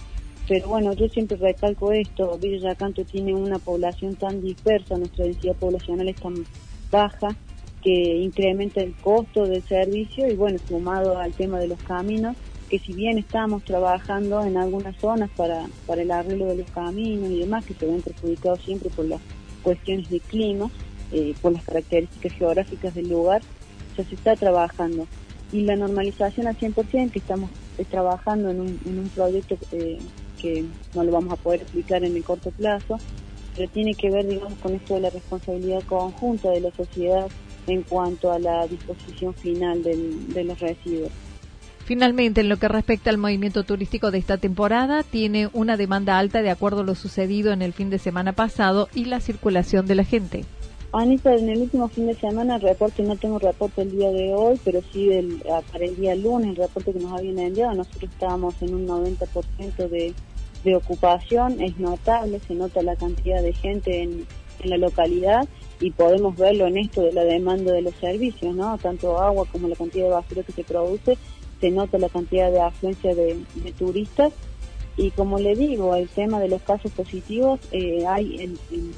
Pero 0.47 0.69
bueno, 0.69 0.93
yo 0.93 1.09
siempre 1.09 1.35
recalco 1.35 1.91
esto, 1.91 2.37
Villa 2.37 2.69
Yacanto 2.69 3.03
tiene 3.03 3.33
una 3.33 3.59
población 3.59 4.15
tan 4.15 4.41
dispersa, 4.41 4.97
nuestra 4.97 5.25
densidad 5.25 5.55
poblacional 5.55 6.07
es 6.07 6.15
tan 6.15 6.45
baja 6.89 7.35
que 7.81 7.91
incrementa 7.91 8.81
el 8.81 8.93
costo 8.93 9.45
del 9.45 9.61
servicio 9.63 10.29
y 10.29 10.35
bueno, 10.35 10.59
sumado 10.65 11.17
al 11.17 11.33
tema 11.33 11.59
de 11.59 11.67
los 11.67 11.79
caminos, 11.83 12.37
que 12.69 12.79
si 12.79 12.93
bien 12.93 13.17
estamos 13.17 13.63
trabajando 13.63 14.41
en 14.43 14.55
algunas 14.55 14.95
zonas 14.95 15.29
para, 15.35 15.65
para 15.85 16.01
el 16.01 16.11
arreglo 16.11 16.45
de 16.45 16.55
los 16.55 16.71
caminos 16.71 17.29
y 17.31 17.39
demás, 17.39 17.65
que 17.65 17.73
se 17.73 17.85
ven 17.85 18.01
perjudicados 18.01 18.61
siempre 18.61 18.89
por 18.89 19.05
las 19.05 19.19
cuestiones 19.61 20.09
de 20.09 20.21
clima, 20.21 20.69
eh, 21.11 21.35
por 21.41 21.51
las 21.51 21.63
características 21.63 22.31
geográficas 22.33 22.95
del 22.95 23.09
lugar, 23.09 23.41
ya 23.97 24.03
se 24.03 24.15
está 24.15 24.35
trabajando 24.35 25.05
y 25.53 25.61
la 25.61 25.75
normalización 25.75 26.47
al 26.47 26.57
100%, 26.57 27.11
que 27.11 27.19
estamos 27.19 27.49
eh, 27.77 27.85
trabajando 27.85 28.49
en 28.49 28.59
un, 28.59 29.11
proyecto 29.15 29.57
eh, 29.71 29.99
que 30.41 30.65
no 30.95 31.03
lo 31.03 31.11
vamos 31.11 31.33
a 31.33 31.35
poder 31.37 31.61
explicar 31.61 32.03
en 32.03 32.15
el 32.15 32.23
corto 32.23 32.51
plazo, 32.51 32.97
pero 33.55 33.69
tiene 33.69 33.93
que 33.93 34.09
ver, 34.09 34.27
digamos, 34.27 34.57
con 34.59 34.73
esto 34.73 34.95
de 34.95 35.01
la 35.01 35.09
responsabilidad 35.11 35.83
conjunta 35.83 36.49
de 36.49 36.59
la 36.59 36.71
sociedad 36.71 37.27
en 37.67 37.83
cuanto 37.83 38.31
a 38.33 38.39
la 38.39 38.67
disposición 38.67 39.33
final 39.35 39.83
de 39.83 40.43
los 40.43 40.59
residuos. 40.59 41.11
Finalmente, 41.85 42.41
en 42.41 42.49
lo 42.49 42.57
que 42.57 42.69
respecta 42.69 43.09
al 43.09 43.17
movimiento 43.17 43.63
turístico 43.63 44.09
de 44.09 44.17
esta 44.17 44.37
temporada, 44.37 45.03
tiene 45.03 45.49
una 45.53 45.75
demanda 45.75 46.17
alta 46.17 46.41
de 46.41 46.49
acuerdo 46.49 46.81
a 46.81 46.85
lo 46.85 46.95
sucedido 46.95 47.51
en 47.51 47.61
el 47.61 47.73
fin 47.73 47.89
de 47.89 47.99
semana 47.99 48.33
pasado 48.33 48.87
y 48.93 49.05
la 49.05 49.19
circulación 49.19 49.85
de 49.85 49.95
la 49.95 50.05
gente. 50.05 50.45
Anita, 50.93 51.33
en 51.33 51.49
el 51.49 51.61
último 51.61 51.87
fin 51.87 52.05
de 52.05 52.13
semana, 52.13 52.57
el 52.57 52.61
reporte, 52.61 53.01
no 53.01 53.15
tengo 53.15 53.39
reporte 53.39 53.81
el 53.81 53.97
día 53.97 54.11
de 54.11 54.31
hoy, 54.35 54.59
pero 54.63 54.79
sí 54.93 55.09
para 55.71 55.85
el 55.85 55.95
día 55.95 56.13
lunes, 56.13 56.51
el 56.51 56.55
reporte 56.55 56.93
que 56.93 56.99
nos 56.99 57.13
habían 57.13 57.39
enviado, 57.39 57.73
nosotros 57.73 58.11
estábamos 58.11 58.61
en 58.61 58.75
un 58.75 58.87
90% 58.87 59.89
de, 59.89 60.13
ocupación, 60.75 61.59
es 61.61 61.79
notable, 61.79 62.39
se 62.47 62.53
nota 62.53 62.83
la 62.83 62.95
cantidad 62.95 63.41
de 63.41 63.53
gente 63.53 64.03
en, 64.03 64.27
la 64.63 64.77
localidad 64.77 65.45
y 65.81 65.91
podemos 65.91 66.37
verlo 66.37 66.67
en 66.67 66.77
esto 66.77 67.01
de 67.01 67.11
la 67.11 67.23
demanda 67.23 67.73
de 67.73 67.81
los 67.81 67.95
servicios, 67.95 68.55
¿no? 68.55 68.77
Tanto 68.77 69.19
agua 69.19 69.45
como 69.51 69.67
la 69.67 69.75
cantidad 69.75 70.05
de 70.05 70.11
basura 70.11 70.43
que 70.43 70.53
se 70.53 70.63
produce, 70.63 71.17
se 71.59 71.71
nota 71.71 71.97
la 71.97 72.07
cantidad 72.07 72.49
de 72.49 72.61
afluencia 72.61 73.13
de, 73.13 73.43
turistas 73.77 74.31
y 74.95 75.09
como 75.09 75.37
le 75.39 75.55
digo, 75.55 75.95
el 75.95 76.07
tema 76.07 76.39
de 76.39 76.47
los 76.47 76.61
casos 76.61 76.91
positivos 76.91 77.59
eh, 77.71 78.05
hay 78.07 78.55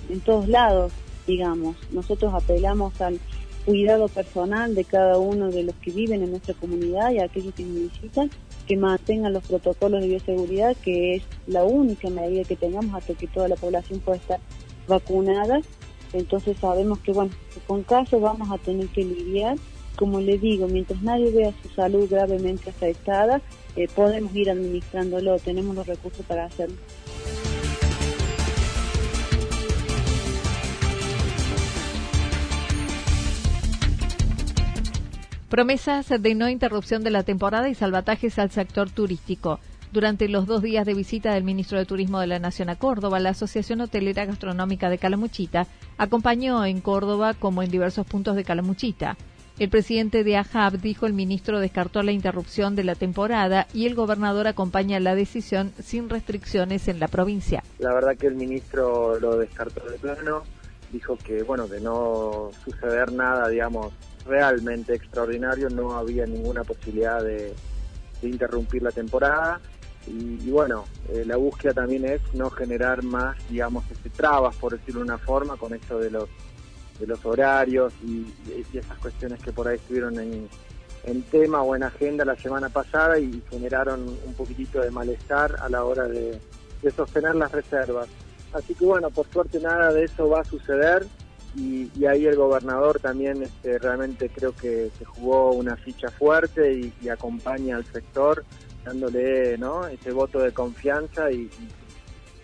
en 0.10 0.20
todos 0.20 0.48
lados 0.50 0.92
digamos. 1.27 1.75
Nosotros 1.91 2.34
apelamos 2.34 3.00
al 3.01 3.20
cuidado 3.65 4.08
personal 4.08 4.75
de 4.75 4.84
cada 4.84 5.17
uno 5.17 5.50
de 5.50 5.63
los 5.63 5.75
que 5.75 5.91
viven 5.91 6.22
en 6.22 6.32
nuestra 6.32 6.53
comunidad 6.53 7.12
y 7.12 7.20
a 7.20 7.25
aquellos 7.25 7.53
que 7.55 7.63
nos 7.63 7.91
visitan, 7.91 8.29
que 8.67 8.77
mantengan 8.77 9.34
los 9.34 9.44
protocolos 9.44 10.01
de 10.01 10.08
bioseguridad, 10.08 10.77
que 10.77 11.15
es 11.15 11.24
la 11.48 11.63
única 11.63 12.10
medida 12.10 12.44
que 12.44 12.55
tengamos 12.55 12.96
hasta 12.96 13.15
que 13.15 13.27
toda 13.27 13.48
la 13.48 13.55
población 13.55 14.00
pueda 14.00 14.17
estar 14.17 14.39
vacunada. 14.88 15.62
Entonces 16.13 16.58
sabemos 16.60 17.00
que, 17.00 17.12
bueno, 17.12 17.32
con 17.67 17.84
casos 17.84 18.22
vamos 18.22 18.50
a 18.51 18.58
tener 18.58 18.88
que 18.88 19.03
lidiar. 19.03 19.58
Como 19.98 20.20
le 20.20 20.38
digo, 20.38 20.67
mientras 20.67 21.01
nadie 21.01 21.32
vea 21.32 21.53
su 21.63 21.70
salud 21.70 22.08
gravemente 22.10 22.70
afectada, 22.70 23.41
eh, 23.75 23.88
podemos 23.94 24.36
ir 24.36 24.50
administrándolo, 24.50 25.39
tenemos 25.39 25.75
los 25.75 25.88
recursos 25.88 26.25
para 26.25 26.46
hacerlo. 26.46 26.75
Promesas 35.55 36.09
de 36.09 36.35
no 36.35 36.50
interrupción 36.50 37.01
de 37.01 37.12
la 37.12 37.24
temporada 37.24 37.69
y 37.69 37.75
salvatajes 37.75 38.39
al 38.39 38.51
sector 38.51 38.89
turístico. 38.89 39.62
Durante 39.93 40.27
los 40.27 40.47
dos 40.47 40.62
días 40.62 40.85
de 40.85 40.93
visita 40.93 41.33
del 41.33 41.45
ministro 41.45 41.77
de 41.77 41.85
Turismo 41.85 42.19
de 42.19 42.27
la 42.27 42.39
Nación 42.39 42.67
a 42.67 42.75
Córdoba, 42.75 43.21
la 43.21 43.29
Asociación 43.29 43.79
Hotelera 43.79 44.25
Gastronómica 44.25 44.89
de 44.89 44.97
Calamuchita 44.97 45.67
acompañó 45.97 46.65
en 46.65 46.81
Córdoba 46.81 47.35
como 47.35 47.63
en 47.63 47.71
diversos 47.71 48.05
puntos 48.05 48.35
de 48.35 48.43
Calamuchita. 48.43 49.15
El 49.57 49.69
presidente 49.69 50.25
de 50.25 50.35
AHAB 50.35 50.81
dijo 50.81 51.05
el 51.05 51.13
ministro 51.13 51.62
descartó 51.62 52.03
la 52.03 52.12
interrupción 52.12 52.75
de 52.75 52.83
la 52.83 52.95
temporada 52.95 53.67
y 53.74 53.85
el 53.85 53.95
gobernador 53.95 54.47
acompaña 54.47 55.00
la 55.00 55.15
decisión 55.15 55.71
sin 55.81 56.09
restricciones 56.09 56.89
en 56.89 57.00
la 57.00 57.07
provincia. 57.07 57.63
La 57.79 57.93
verdad 57.93 58.17
que 58.17 58.27
el 58.27 58.35
ministro 58.35 59.17
lo 59.21 59.38
descartó 59.38 59.89
de 59.89 60.00
plano, 60.00 60.43
dijo 60.91 61.15
que 61.15 61.43
bueno, 61.43 61.65
de 61.69 61.79
no 61.79 62.51
suceder 62.65 63.13
nada, 63.13 63.47
digamos, 63.47 63.93
realmente 64.25 64.94
extraordinario, 64.96 65.70
no 65.70 65.96
había 65.96 66.25
ninguna 66.25 66.63
posibilidad 66.63 67.24
de, 67.24 67.53
interrumpir 68.22 68.82
la 68.82 68.91
temporada. 68.91 69.62
Y, 70.08 70.50
bueno, 70.50 70.86
eh, 71.10 71.24
la 71.25 71.36
búsqueda 71.36 71.74
también 71.74 72.05
es 72.05 72.22
no 72.34 72.50
generar 72.50 73.03
más, 73.03 73.38
digamos, 73.50 73.84
este, 73.91 74.10
trabas, 74.10 74.55
por 74.55 74.77
decirlo 74.77 75.01
de 75.01 75.05
una 75.05 75.17
forma, 75.17 75.58
con 75.58 75.74
esto 75.74 76.00
de 76.00 76.12
los 76.12 76.29
de 77.00 77.08
los 77.08 77.25
horarios 77.25 77.94
y, 78.03 78.25
esas 78.77 78.98
cuestiones 79.00 79.41
que 79.41 79.51
por 79.51 79.67
ahí 79.67 79.75
estuvieron 79.75 80.20
en, 80.20 80.50
tema 81.32 81.62
o 81.62 81.75
en 81.75 81.84
agenda 81.84 82.25
la 82.25 82.36
semana 82.36 82.70
pasada 82.70 83.20
y 83.20 83.41
generaron 83.50 84.08
un 84.25 84.34
poquitito 84.34 84.82
de 84.82 84.89
malestar 84.89 85.55
a 85.62 85.70
la 85.70 85.84
hora 85.84 86.08
de, 86.08 86.39
sostener 86.96 87.36
las 87.36 87.51
reservas. 87.51 88.08
Así 88.53 88.75
que 88.75 88.86
bueno, 88.86 89.10
por 89.10 89.27
suerte 89.32 89.60
nada 89.60 89.91
de 89.91 90.03
eso 90.03 90.29
va 90.29 90.41
a 90.41 90.46
suceder 90.46 91.05
y, 91.55 92.05
ahí 92.05 92.25
el 92.25 92.35
gobernador 92.35 93.00
también 93.00 93.41
este, 93.43 93.79
realmente 93.79 94.29
creo 94.29 94.53
que 94.53 94.91
se 94.97 95.05
jugó 95.05 95.51
una 95.51 95.75
ficha 95.77 96.09
fuerte 96.09 96.91
y, 97.01 97.09
acompaña 97.09 97.77
al 97.77 97.85
sector 97.85 98.43
dándole 98.83 99.57
¿no? 99.57 99.88
ese 99.88 100.12
voto 100.12 100.39
de 100.39 100.51
confianza 100.51 101.31
y, 101.31 101.50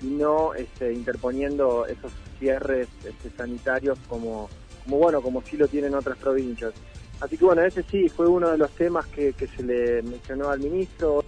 no 0.01 0.55
este, 0.55 0.93
interponiendo 0.93 1.85
esos 1.85 2.11
cierres 2.39 2.87
este, 3.05 3.29
sanitarios 3.37 3.99
como, 4.07 4.49
como, 4.83 4.97
bueno, 4.97 5.21
como 5.21 5.43
sí 5.43 5.57
lo 5.57 5.67
tienen 5.67 5.93
otras 5.93 6.17
provincias. 6.17 6.73
Así 7.19 7.37
que 7.37 7.45
bueno, 7.45 7.61
ese 7.61 7.83
sí 7.83 8.09
fue 8.09 8.27
uno 8.27 8.49
de 8.49 8.57
los 8.57 8.71
temas 8.71 9.05
que, 9.07 9.33
que 9.33 9.45
se 9.45 9.61
le 9.61 10.01
mencionó 10.01 10.49
al 10.49 10.59
ministro. 10.59 11.23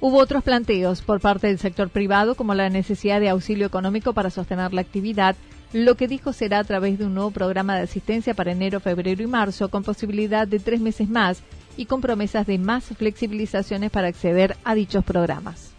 Hubo 0.00 0.18
otros 0.18 0.42
planteos 0.42 1.02
por 1.02 1.20
parte 1.20 1.46
del 1.46 1.60
sector 1.60 1.88
privado, 1.88 2.34
como 2.34 2.54
la 2.54 2.68
necesidad 2.68 3.20
de 3.20 3.28
auxilio 3.28 3.66
económico 3.66 4.12
para 4.12 4.30
sostener 4.30 4.74
la 4.74 4.80
actividad, 4.80 5.36
lo 5.72 5.96
que 5.96 6.08
dijo 6.08 6.32
será 6.32 6.60
a 6.60 6.64
través 6.64 6.98
de 6.98 7.06
un 7.06 7.14
nuevo 7.14 7.30
programa 7.30 7.76
de 7.76 7.82
asistencia 7.82 8.34
para 8.34 8.52
enero, 8.52 8.80
febrero 8.80 9.22
y 9.22 9.26
marzo, 9.26 9.68
con 9.68 9.82
posibilidad 9.82 10.46
de 10.48 10.58
tres 10.58 10.80
meses 10.80 11.08
más 11.08 11.42
y 11.76 11.86
con 11.86 12.00
promesas 12.00 12.46
de 12.46 12.58
más 12.58 12.84
flexibilizaciones 12.84 13.90
para 13.90 14.08
acceder 14.08 14.56
a 14.64 14.74
dichos 14.74 15.04
programas. 15.04 15.72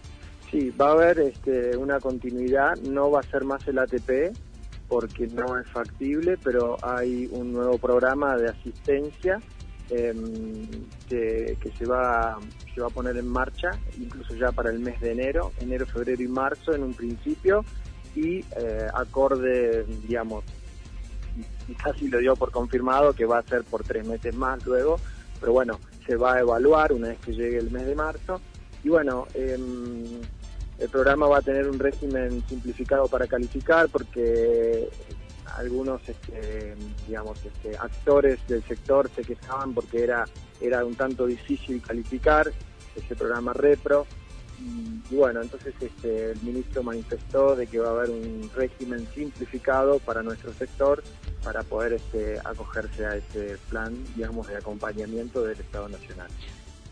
Sí, 0.52 0.72
va 0.72 0.90
a 0.90 0.92
haber 0.94 1.20
este, 1.20 1.78
una 1.78 2.00
continuidad, 2.00 2.76
no 2.78 3.12
va 3.12 3.20
a 3.20 3.24
ser 3.24 3.44
más 3.44 3.68
el 3.68 3.80
ATP 3.80 4.36
porque 4.88 5.28
no 5.28 5.58
es 5.60 5.68
factible, 5.70 6.38
pero 6.44 6.78
hay 6.82 7.30
un 7.32 7.54
nuevo 7.54 7.78
programa 7.78 8.36
de 8.36 8.50
asistencia 8.50 9.40
em, 9.92 10.68
que, 11.08 11.56
se, 11.78 11.86
va, 11.86 12.40
se 12.74 12.82
va 12.82 12.88
a 12.88 12.90
poner 12.90 13.18
en 13.18 13.28
marcha, 13.28 13.72
incluso 14.00 14.34
ya 14.36 14.52
para 14.52 14.72
el 14.72 14.80
mes 14.80 15.00
de 15.00 15.12
enero, 15.12 15.52
enero, 15.60 15.86
febrero 15.86 16.24
y 16.24 16.28
marzo 16.28 16.74
en 16.74 16.82
un 16.82 16.94
principio, 16.94 17.64
y 18.20 18.46
eh, 18.58 18.88
acorde, 18.94 19.86
digamos, 20.08 20.44
casi 21.82 22.10
lo 22.10 22.20
dio 22.20 22.36
por 22.36 22.52
confirmado 22.52 23.14
que 23.14 23.26
va 23.26 23.40
a 23.40 23.44
ser 23.44 23.64
por 23.64 23.84
tres 23.84 24.06
meses 24.06 24.36
más 24.36 24.66
luego, 24.66 25.00
pero 25.40 25.54
bueno, 25.54 25.80
se 26.06 26.16
va 26.16 26.36
a 26.36 26.40
evaluar 26.40 26.92
una 26.92 27.10
vez 27.10 27.20
que 27.20 27.34
llegue 27.34 27.58
el 27.58 27.72
mes 27.72 27.86
de 27.86 27.96
marzo. 27.96 28.42
Y 28.84 28.90
bueno, 28.90 29.28
eh, 29.34 29.58
el 30.80 30.90
programa 30.90 31.28
va 31.28 31.38
a 31.38 31.42
tener 31.42 31.70
un 31.70 31.80
régimen 31.80 32.44
simplificado 32.48 33.08
para 33.08 33.28
calificar 33.28 33.90
porque 33.90 34.90
algunos 35.58 36.02
este, 36.08 36.76
digamos 37.08 37.40
este, 37.44 37.76
actores 37.78 38.40
del 38.48 38.64
sector 38.64 39.10
se 39.14 39.24
quejaban 39.24 39.74
porque 39.74 40.04
era 40.04 40.26
era 40.62 40.86
un 40.86 40.96
tanto 40.96 41.26
difícil 41.26 41.82
calificar 41.82 42.52
ese 42.96 43.16
programa 43.16 43.52
repro 43.54 44.06
y, 44.60 45.16
bueno 45.16 45.42
entonces 45.42 45.74
este, 45.80 46.32
el 46.32 46.42
ministro 46.42 46.84
manifestó 46.84 47.56
de 47.56 47.68
que 47.68 47.80
va 47.80 47.90
a 47.90 47.92
haber 47.92 48.10
un 48.10 48.50
régimen 48.56 49.08
simplificado 49.14 50.00
para 50.00 50.22
nuestro 50.22 50.54
sector 50.54 51.04
para 51.44 51.64
poder 51.64 51.94
este, 51.94 52.38
acogerse 52.44 53.06
a 53.06 53.16
ese 53.16 53.58
plan 53.70 53.96
digamos 54.16 54.48
de 54.48 54.58
acompañamiento 54.58 55.44
del 55.44 55.60
Estado 55.60 55.90
Nacional. 55.90 56.28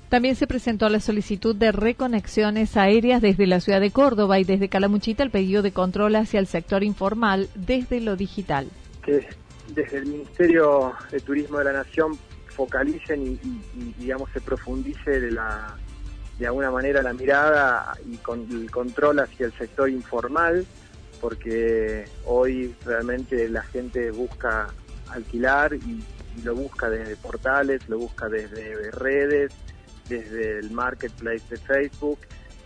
También 0.10 0.36
se 0.36 0.47
presentó 0.47 0.88
la 0.88 1.01
solicitud 1.01 1.53
de 1.53 1.73
reconexiones 1.73 2.77
aéreas 2.77 3.21
desde 3.21 3.45
la 3.45 3.60
ciudad 3.60 3.82
de 3.82 3.91
Córdoba 3.91 4.39
y 4.39 4.45
desde 4.45 4.69
Calamuchita 4.69 5.21
el 5.21 5.32
pedido 5.32 5.62
de 5.62 5.73
control 5.73 6.15
hacia 6.15 6.39
el 6.39 6.47
sector 6.47 6.82
informal 6.84 7.49
desde 7.56 7.99
lo 7.99 8.15
digital. 8.15 8.67
Que 9.03 9.27
desde 9.75 9.97
el 9.97 10.06
Ministerio 10.06 10.93
de 11.12 11.19
Turismo 11.19 11.58
de 11.58 11.65
la 11.65 11.73
Nación 11.73 12.17
focalicen 12.47 13.38
y, 13.43 13.93
digamos 13.99 14.32
se 14.32 14.39
profundice 14.39 15.19
de, 15.19 15.32
la, 15.32 15.77
de 16.38 16.47
alguna 16.47 16.71
manera 16.71 17.02
la 17.02 17.13
mirada 17.13 17.97
y 18.06 18.17
con 18.17 18.47
el 18.52 18.69
control 18.69 19.19
hacia 19.19 19.47
el 19.47 19.54
sector 19.54 19.89
informal, 19.89 20.65
porque 21.19 22.06
hoy 22.26 22.76
realmente 22.86 23.50
la 23.50 23.63
gente 23.63 24.12
busca 24.12 24.67
alquilar 25.10 25.73
y 25.73 26.04
lo 26.43 26.56
busca 26.56 26.89
desde 26.89 27.15
portales, 27.15 27.88
lo 27.89 27.97
busca 27.97 28.30
desde 28.30 28.91
redes 28.91 29.52
desde 30.08 30.60
el 30.60 30.71
marketplace 30.71 31.43
de 31.50 31.58
Facebook, 31.58 32.19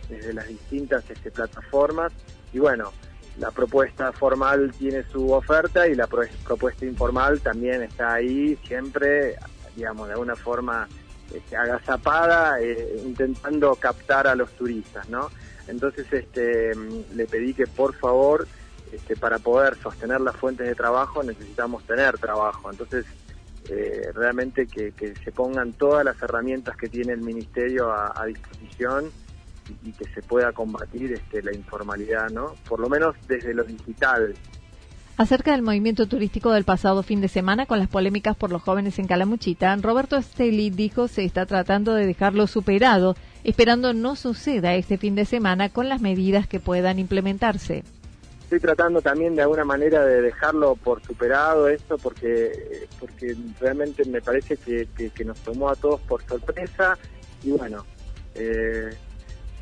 desde 0.08 0.32
las 0.32 0.48
distintas 0.48 1.08
este, 1.08 1.30
plataformas. 1.30 2.12
Y 2.52 2.58
bueno, 2.58 2.92
la 3.38 3.50
propuesta 3.50 4.12
formal 4.12 4.72
tiene 4.78 5.04
su 5.04 5.32
oferta 5.32 5.88
y 5.88 5.94
la 5.94 6.06
propuesta 6.06 6.84
informal 6.84 7.40
también 7.40 7.82
está 7.82 8.14
ahí 8.14 8.58
siempre, 8.66 9.36
digamos, 9.76 10.08
de 10.08 10.14
alguna 10.14 10.36
forma 10.36 10.88
este, 11.34 11.56
agazapada, 11.56 12.60
eh, 12.60 13.00
intentando 13.04 13.74
captar 13.76 14.26
a 14.26 14.34
los 14.34 14.50
turistas, 14.52 15.08
¿no? 15.08 15.30
Entonces 15.68 16.06
este, 16.12 16.72
le 17.14 17.26
pedí 17.26 17.54
que 17.54 17.66
por 17.66 17.94
favor, 17.94 18.46
este, 18.92 19.16
para 19.16 19.38
poder 19.38 19.76
sostener 19.76 20.20
las 20.20 20.36
fuentes 20.36 20.66
de 20.66 20.74
trabajo 20.74 21.22
necesitamos 21.22 21.84
tener 21.84 22.18
trabajo. 22.18 22.70
Entonces 22.70 23.06
eh, 23.68 24.10
realmente 24.14 24.66
que, 24.66 24.92
se 25.24 25.32
pongan 25.32 25.72
todas 25.72 26.04
las 26.04 26.20
herramientas 26.20 26.76
que 26.76 26.88
tiene 26.88 27.12
el 27.12 27.20
Ministerio 27.20 27.92
a, 27.92 28.24
disposición 28.26 29.10
y, 29.84 29.92
que 29.92 30.04
se 30.12 30.22
pueda 30.22 30.52
combatir 30.52 31.12
este, 31.12 31.42
la 31.42 31.54
informalidad, 31.54 32.28
¿no? 32.30 32.54
Por 32.68 32.80
lo 32.80 32.88
menos 32.88 33.14
desde 33.28 33.54
lo 33.54 33.62
digital. 33.62 34.34
Acerca 35.18 35.52
del 35.52 35.62
movimiento 35.62 36.06
turístico 36.06 36.52
del 36.52 36.64
pasado 36.64 37.02
fin 37.02 37.20
de 37.20 37.28
semana 37.28 37.66
con 37.66 37.78
las 37.78 37.88
polémicas 37.88 38.34
por 38.34 38.50
los 38.50 38.62
jóvenes 38.62 38.98
en 38.98 39.06
Calamuchita, 39.06 39.76
Roberto 39.76 40.16
Esteli 40.16 40.70
dijo 40.70 41.06
se 41.06 41.24
está 41.24 41.44
tratando 41.44 41.94
de 41.94 42.06
dejarlo 42.06 42.46
superado, 42.46 43.14
esperando 43.44 43.92
no 43.92 44.16
suceda 44.16 44.74
este 44.74 44.96
fin 44.96 45.14
de 45.14 45.26
semana 45.26 45.68
con 45.68 45.88
las 45.88 46.00
medidas 46.00 46.48
que 46.48 46.60
puedan 46.60 46.98
implementarse. 46.98 47.84
Estoy 48.44 48.60
tratando 48.60 49.02
también 49.02 49.36
de 49.36 49.42
alguna 49.42 49.64
manera 49.64 50.04
de 50.04 50.22
dejarlo 50.22 50.76
por 50.76 51.02
superado 51.02 51.68
esto 51.68 51.98
porque 51.98 52.86
porque 52.98 53.36
realmente 53.60 54.04
me 54.06 54.22
parece 54.22 54.56
que, 54.56 54.88
nos 55.24 55.38
tomó 55.40 55.68
a 55.68 55.76
todos 55.76 56.00
por 56.00 56.22
sorpresa 56.24 56.98
y 57.42 57.50
bueno 57.50 57.84
eh, 58.34 58.90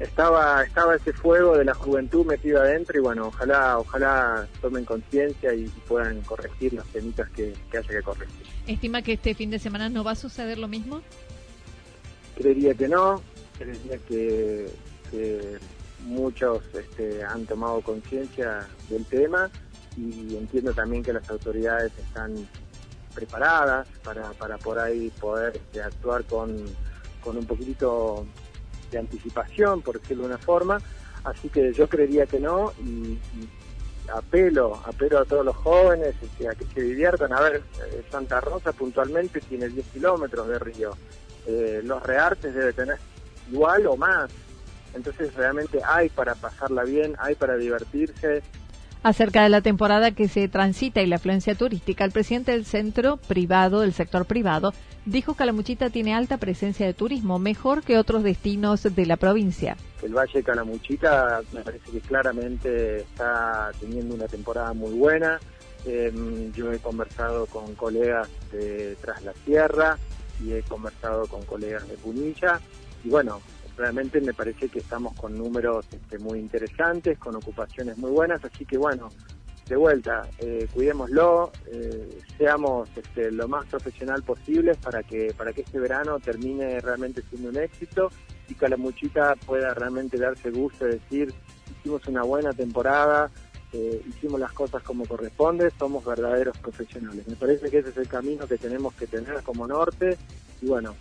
estaba 0.03 0.63
estaba 0.65 0.97
ese 0.97 1.13
fuego 1.13 1.57
de 1.57 1.65
la 1.65 1.75
juventud 1.75 2.27
metido 2.27 2.61
adentro 2.61 2.99
y 2.99 3.03
bueno 3.03 3.29
ojalá 3.29 3.79
ojalá 3.79 4.47
tomen 4.61 4.85
conciencia 4.85 5.55
y, 5.55 5.67
puedan 5.87 6.21
corregir 6.23 6.73
las 6.73 6.87
temitas 6.87 7.29
que, 7.31 7.55
haya 7.73 7.83
que 7.83 8.03
corregir. 8.03 8.47
Estima 8.67 9.03
que 9.03 9.15
este 9.15 9.35
fin 9.35 9.51
de 9.51 9.59
semana 9.59 9.89
no 9.89 10.05
va 10.05 10.13
a 10.13 10.17
suceder 10.17 10.59
lo 10.59 10.69
mismo 10.69 11.03
creería 12.37 12.75
que 12.75 12.89
no 12.89 13.23
creería 13.59 13.99
que 14.09 14.69
muchos 16.05 16.63
este, 16.75 17.23
han 17.25 17.47
tomado 17.47 17.81
conciencia 17.81 18.67
del 18.89 19.05
tema 19.07 19.51
y 19.97 20.37
entiendo 20.37 20.73
también 20.73 21.03
que 21.03 21.13
las 21.13 21.29
autoridades 21.31 21.93
están 21.99 22.35
preparadas 23.15 23.89
para, 24.05 24.31
para 24.33 24.57
por 24.59 24.79
ahí 24.79 25.11
poder 25.21 25.57
este, 25.57 25.83
actuar 25.83 26.25
con, 26.25 26.65
un 27.25 27.47
poquitito 27.47 28.27
de 28.91 28.99
anticipación, 28.99 29.83
por 29.83 30.01
decirlo 30.01 30.25
de 30.25 30.31
una 30.31 30.39
forma. 30.39 30.79
Así 31.25 31.49
que 31.49 31.73
yo 31.73 31.89
creería 31.89 32.27
que 32.27 32.41
no 32.41 32.73
y, 32.81 33.19
apelo, 34.13 34.81
apelo 34.85 35.19
a 35.19 35.25
todos 35.25 35.45
los 35.45 35.57
jóvenes 35.57 36.15
este, 36.23 36.49
a 36.49 36.53
que 36.53 36.65
se 36.67 36.81
diviertan. 36.81 37.33
A 37.33 37.41
ver, 37.41 37.63
eh, 37.87 38.03
Santa 38.11 38.41
Rosa 38.41 38.73
puntualmente 38.73 39.41
tiene 39.41 39.69
10 39.69 39.87
kilómetros 39.89 40.49
de 40.49 40.59
río. 40.59 40.97
Eh, 41.47 41.81
los 41.85 42.03
reartes 42.03 42.55
debe 42.55 42.73
tener 42.73 42.99
igual 43.51 43.87
o 43.87 43.97
más. 43.97 44.31
Entonces 44.95 45.33
realmente 45.35 45.81
hay 45.85 46.09
para 46.09 46.35
pasarla 46.35 46.85
bien, 46.85 47.15
hay 47.19 47.35
para 47.37 47.57
divertirse 47.57 48.43
Acerca 49.03 49.43
de 49.43 49.49
la 49.49 49.63
temporada 49.63 50.11
que 50.11 50.29
se 50.29 50.47
transita 50.49 51.01
y 51.01 51.07
la 51.07 51.17
afluencia 51.17 51.55
turística, 51.55 52.05
el 52.05 52.11
presidente 52.11 52.53
del 52.53 52.67
centro 52.67 53.17
privado, 53.17 53.81
del 53.81 53.95
sector 53.95 54.27
privado, 54.27 54.75
dijo 55.07 55.33
que 55.33 55.39
Calamuchita 55.39 55.89
tiene 55.89 56.13
alta 56.13 56.37
presencia 56.37 56.85
de 56.85 56.93
turismo, 56.93 57.39
mejor 57.39 57.83
que 57.83 57.97
otros 57.97 58.23
destinos 58.23 58.83
de 58.83 59.07
la 59.07 59.17
provincia. 59.17 59.79
El 60.03 60.15
Valle 60.15 60.35
de 60.35 60.43
Calamuchita 60.43 61.41
me 61.55 61.63
parece 61.63 61.91
que 61.91 62.01
claramente 62.01 62.99
está 62.99 63.71
teniendo 63.81 64.15
una 64.15 64.29
temporada 64.29 64.75
muy 64.75 64.93
buena. 64.93 65.41
Em, 65.87 66.53
yo 66.53 66.71
he 66.71 66.79
conversado 66.79 67.47
con 67.47 67.75
colegas 67.77 68.29
de 68.53 68.97
Tras 69.01 69.23
la 69.23 69.33
Sierra 69.47 69.97
y 70.45 70.53
he 70.53 70.63
conversado 70.63 71.27
con 71.27 71.43
colegas 71.47 71.89
de 71.89 71.95
Punilla 71.95 72.61
y 73.03 73.09
bueno, 73.09 73.41
realmente 73.81 74.21
me 74.21 74.35
parece 74.35 74.69
que 74.69 74.79
estamos 74.79 75.15
con 75.15 75.37
números 75.37 75.87
este, 75.91 76.19
muy 76.19 76.39
interesantes, 76.39 77.19
con 77.19 77.35
ocupaciones 77.35 77.97
muy 77.97 78.11
buenas, 78.11 78.45
así 78.45 78.65
que 78.67 78.77
bueno, 78.77 79.09
de 79.67 79.77
vuelta, 79.77 80.29
eh, 80.39 80.69
cuidémoslo, 80.73 81.51
eh, 81.67 82.19
seamos 82.37 82.89
este, 82.95 83.31
lo 83.31 83.49
más 83.49 83.67
profesional 83.67 84.23
posible 84.23 84.75
para 84.75 85.03
que 85.03 85.33
para 85.37 85.53
que 85.53 85.63
este 85.63 85.79
verano 85.79 86.19
termine 86.19 86.81
realmente 86.81 87.23
siendo 87.31 87.49
un 87.49 87.57
éxito 87.57 88.11
y 88.49 88.55
que 88.55 88.69
la 88.69 88.77
muchita 88.77 89.35
pueda 89.47 89.73
realmente 89.73 90.19
darse 90.19 90.51
gusto 90.51 90.85
de 90.85 90.99
decir 90.99 91.33
hicimos 91.71 92.07
una 92.09 92.23
buena 92.23 92.53
temporada, 92.53 93.31
eh, 93.73 94.03
hicimos 94.09 94.41
las 94.41 94.53
cosas 94.53 94.83
como 94.83 95.07
corresponde, 95.07 95.71
somos 95.79 96.05
verdaderos 96.05 96.59
profesionales. 96.59 97.27
Me 97.29 97.37
parece 97.37 97.71
que 97.71 97.79
ese 97.79 97.91
es 97.91 97.97
el 97.97 98.09
camino 98.09 98.47
que 98.47 98.59
tenemos 98.59 98.93
que 98.95 99.07
tener 99.07 99.43
como 99.43 99.67
norte 99.67 100.19
y 100.61 100.67
bueno, 100.67 100.95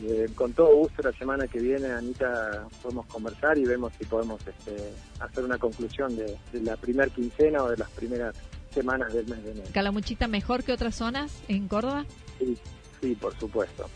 eh, 0.00 0.28
con 0.34 0.52
todo 0.52 0.76
gusto 0.76 1.02
la 1.02 1.12
semana 1.12 1.48
que 1.48 1.58
viene, 1.58 1.90
Anita, 1.90 2.68
podemos 2.82 3.06
conversar 3.06 3.58
y 3.58 3.64
vemos 3.64 3.92
si 3.98 4.04
podemos 4.04 4.40
este, 4.46 4.92
hacer 5.18 5.44
una 5.44 5.58
conclusión 5.58 6.14
de, 6.16 6.38
la 6.52 6.76
primera 6.76 7.08
quincena 7.08 7.64
o 7.64 7.70
de 7.70 7.76
las 7.76 7.90
primeras 7.90 8.36
semanas 8.72 9.12
del 9.12 9.26
mes 9.26 9.42
de 9.42 9.50
enero. 9.50 9.66
¿Calamuchita 9.72 10.28
mejor 10.28 10.62
que 10.62 10.72
otras 10.72 10.94
zonas 10.94 11.32
en 11.48 11.66
Córdoba? 11.66 12.06
Sí, 12.38 12.56
sí, 13.00 13.14
por 13.16 13.36
supuesto. 13.38 13.88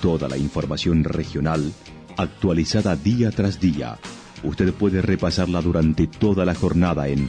Toda 0.00 0.28
la 0.28 0.38
información 0.38 1.04
regional 1.04 1.72
actualizada 2.16 2.96
día 2.96 3.30
tras 3.32 3.60
día. 3.60 3.98
Usted 4.44 4.72
puede 4.72 5.02
repasarla 5.02 5.60
durante 5.60 6.06
toda 6.06 6.44
la 6.44 6.54
jornada 6.54 7.08
en 7.08 7.28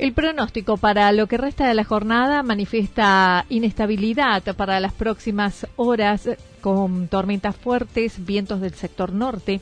El 0.00 0.14
pronóstico 0.14 0.78
para 0.78 1.12
lo 1.12 1.26
que 1.26 1.36
resta 1.36 1.68
de 1.68 1.74
la 1.74 1.84
jornada 1.84 2.42
manifiesta 2.42 3.44
inestabilidad 3.50 4.42
para 4.56 4.80
las 4.80 4.94
próximas 4.94 5.66
horas 5.76 6.26
con 6.62 7.06
tormentas 7.08 7.54
fuertes, 7.54 8.24
vientos 8.24 8.62
del 8.62 8.72
sector 8.72 9.12
norte, 9.12 9.60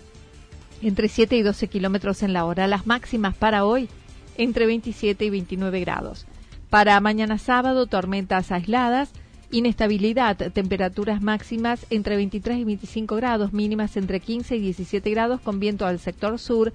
entre 0.80 1.08
7 1.08 1.36
y 1.36 1.42
12 1.42 1.66
kilómetros 1.66 2.22
en 2.22 2.32
la 2.32 2.44
hora. 2.44 2.68
Las 2.68 2.86
máximas 2.86 3.34
para 3.34 3.64
hoy 3.64 3.88
entre 4.36 4.66
27 4.66 5.24
y 5.24 5.30
29 5.30 5.80
grados. 5.80 6.24
Para 6.70 7.00
mañana 7.00 7.38
sábado, 7.38 7.88
tormentas 7.88 8.52
aisladas, 8.52 9.10
inestabilidad, 9.50 10.36
temperaturas 10.52 11.20
máximas 11.20 11.84
entre 11.90 12.14
23 12.14 12.58
y 12.58 12.64
25 12.64 13.16
grados, 13.16 13.52
mínimas 13.52 13.96
entre 13.96 14.20
15 14.20 14.54
y 14.54 14.60
17 14.60 15.10
grados 15.10 15.40
con 15.40 15.58
viento 15.58 15.84
al 15.84 15.98
sector 15.98 16.38
sur, 16.38 16.72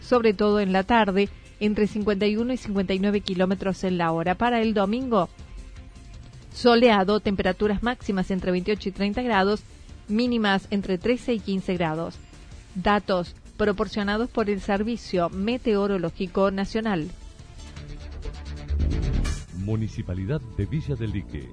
sobre 0.00 0.32
todo 0.32 0.60
en 0.60 0.72
la 0.72 0.84
tarde 0.84 1.28
entre 1.62 1.86
51 1.86 2.52
y 2.52 2.56
59 2.56 3.20
kilómetros 3.20 3.84
en 3.84 3.96
la 3.96 4.10
hora. 4.10 4.34
Para 4.34 4.60
el 4.60 4.74
domingo, 4.74 5.28
soleado, 6.52 7.20
temperaturas 7.20 7.84
máximas 7.84 8.32
entre 8.32 8.50
28 8.50 8.88
y 8.88 8.92
30 8.92 9.22
grados, 9.22 9.62
mínimas 10.08 10.66
entre 10.70 10.98
13 10.98 11.34
y 11.34 11.38
15 11.38 11.74
grados. 11.74 12.16
Datos 12.74 13.36
proporcionados 13.56 14.28
por 14.28 14.50
el 14.50 14.60
Servicio 14.60 15.30
Meteorológico 15.30 16.50
Nacional. 16.50 17.08
Municipalidad 19.58 20.40
de 20.56 20.66
Villa 20.66 20.96
del 20.96 21.12
Lique. 21.12 21.48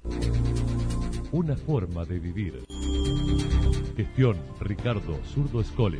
Una 1.31 1.55
forma 1.55 2.03
de 2.05 2.17
vivir. 2.17 2.65
Gestión 3.95 4.37
Ricardo 4.59 5.19
Zurdo 5.23 5.61
Escole. 5.61 5.99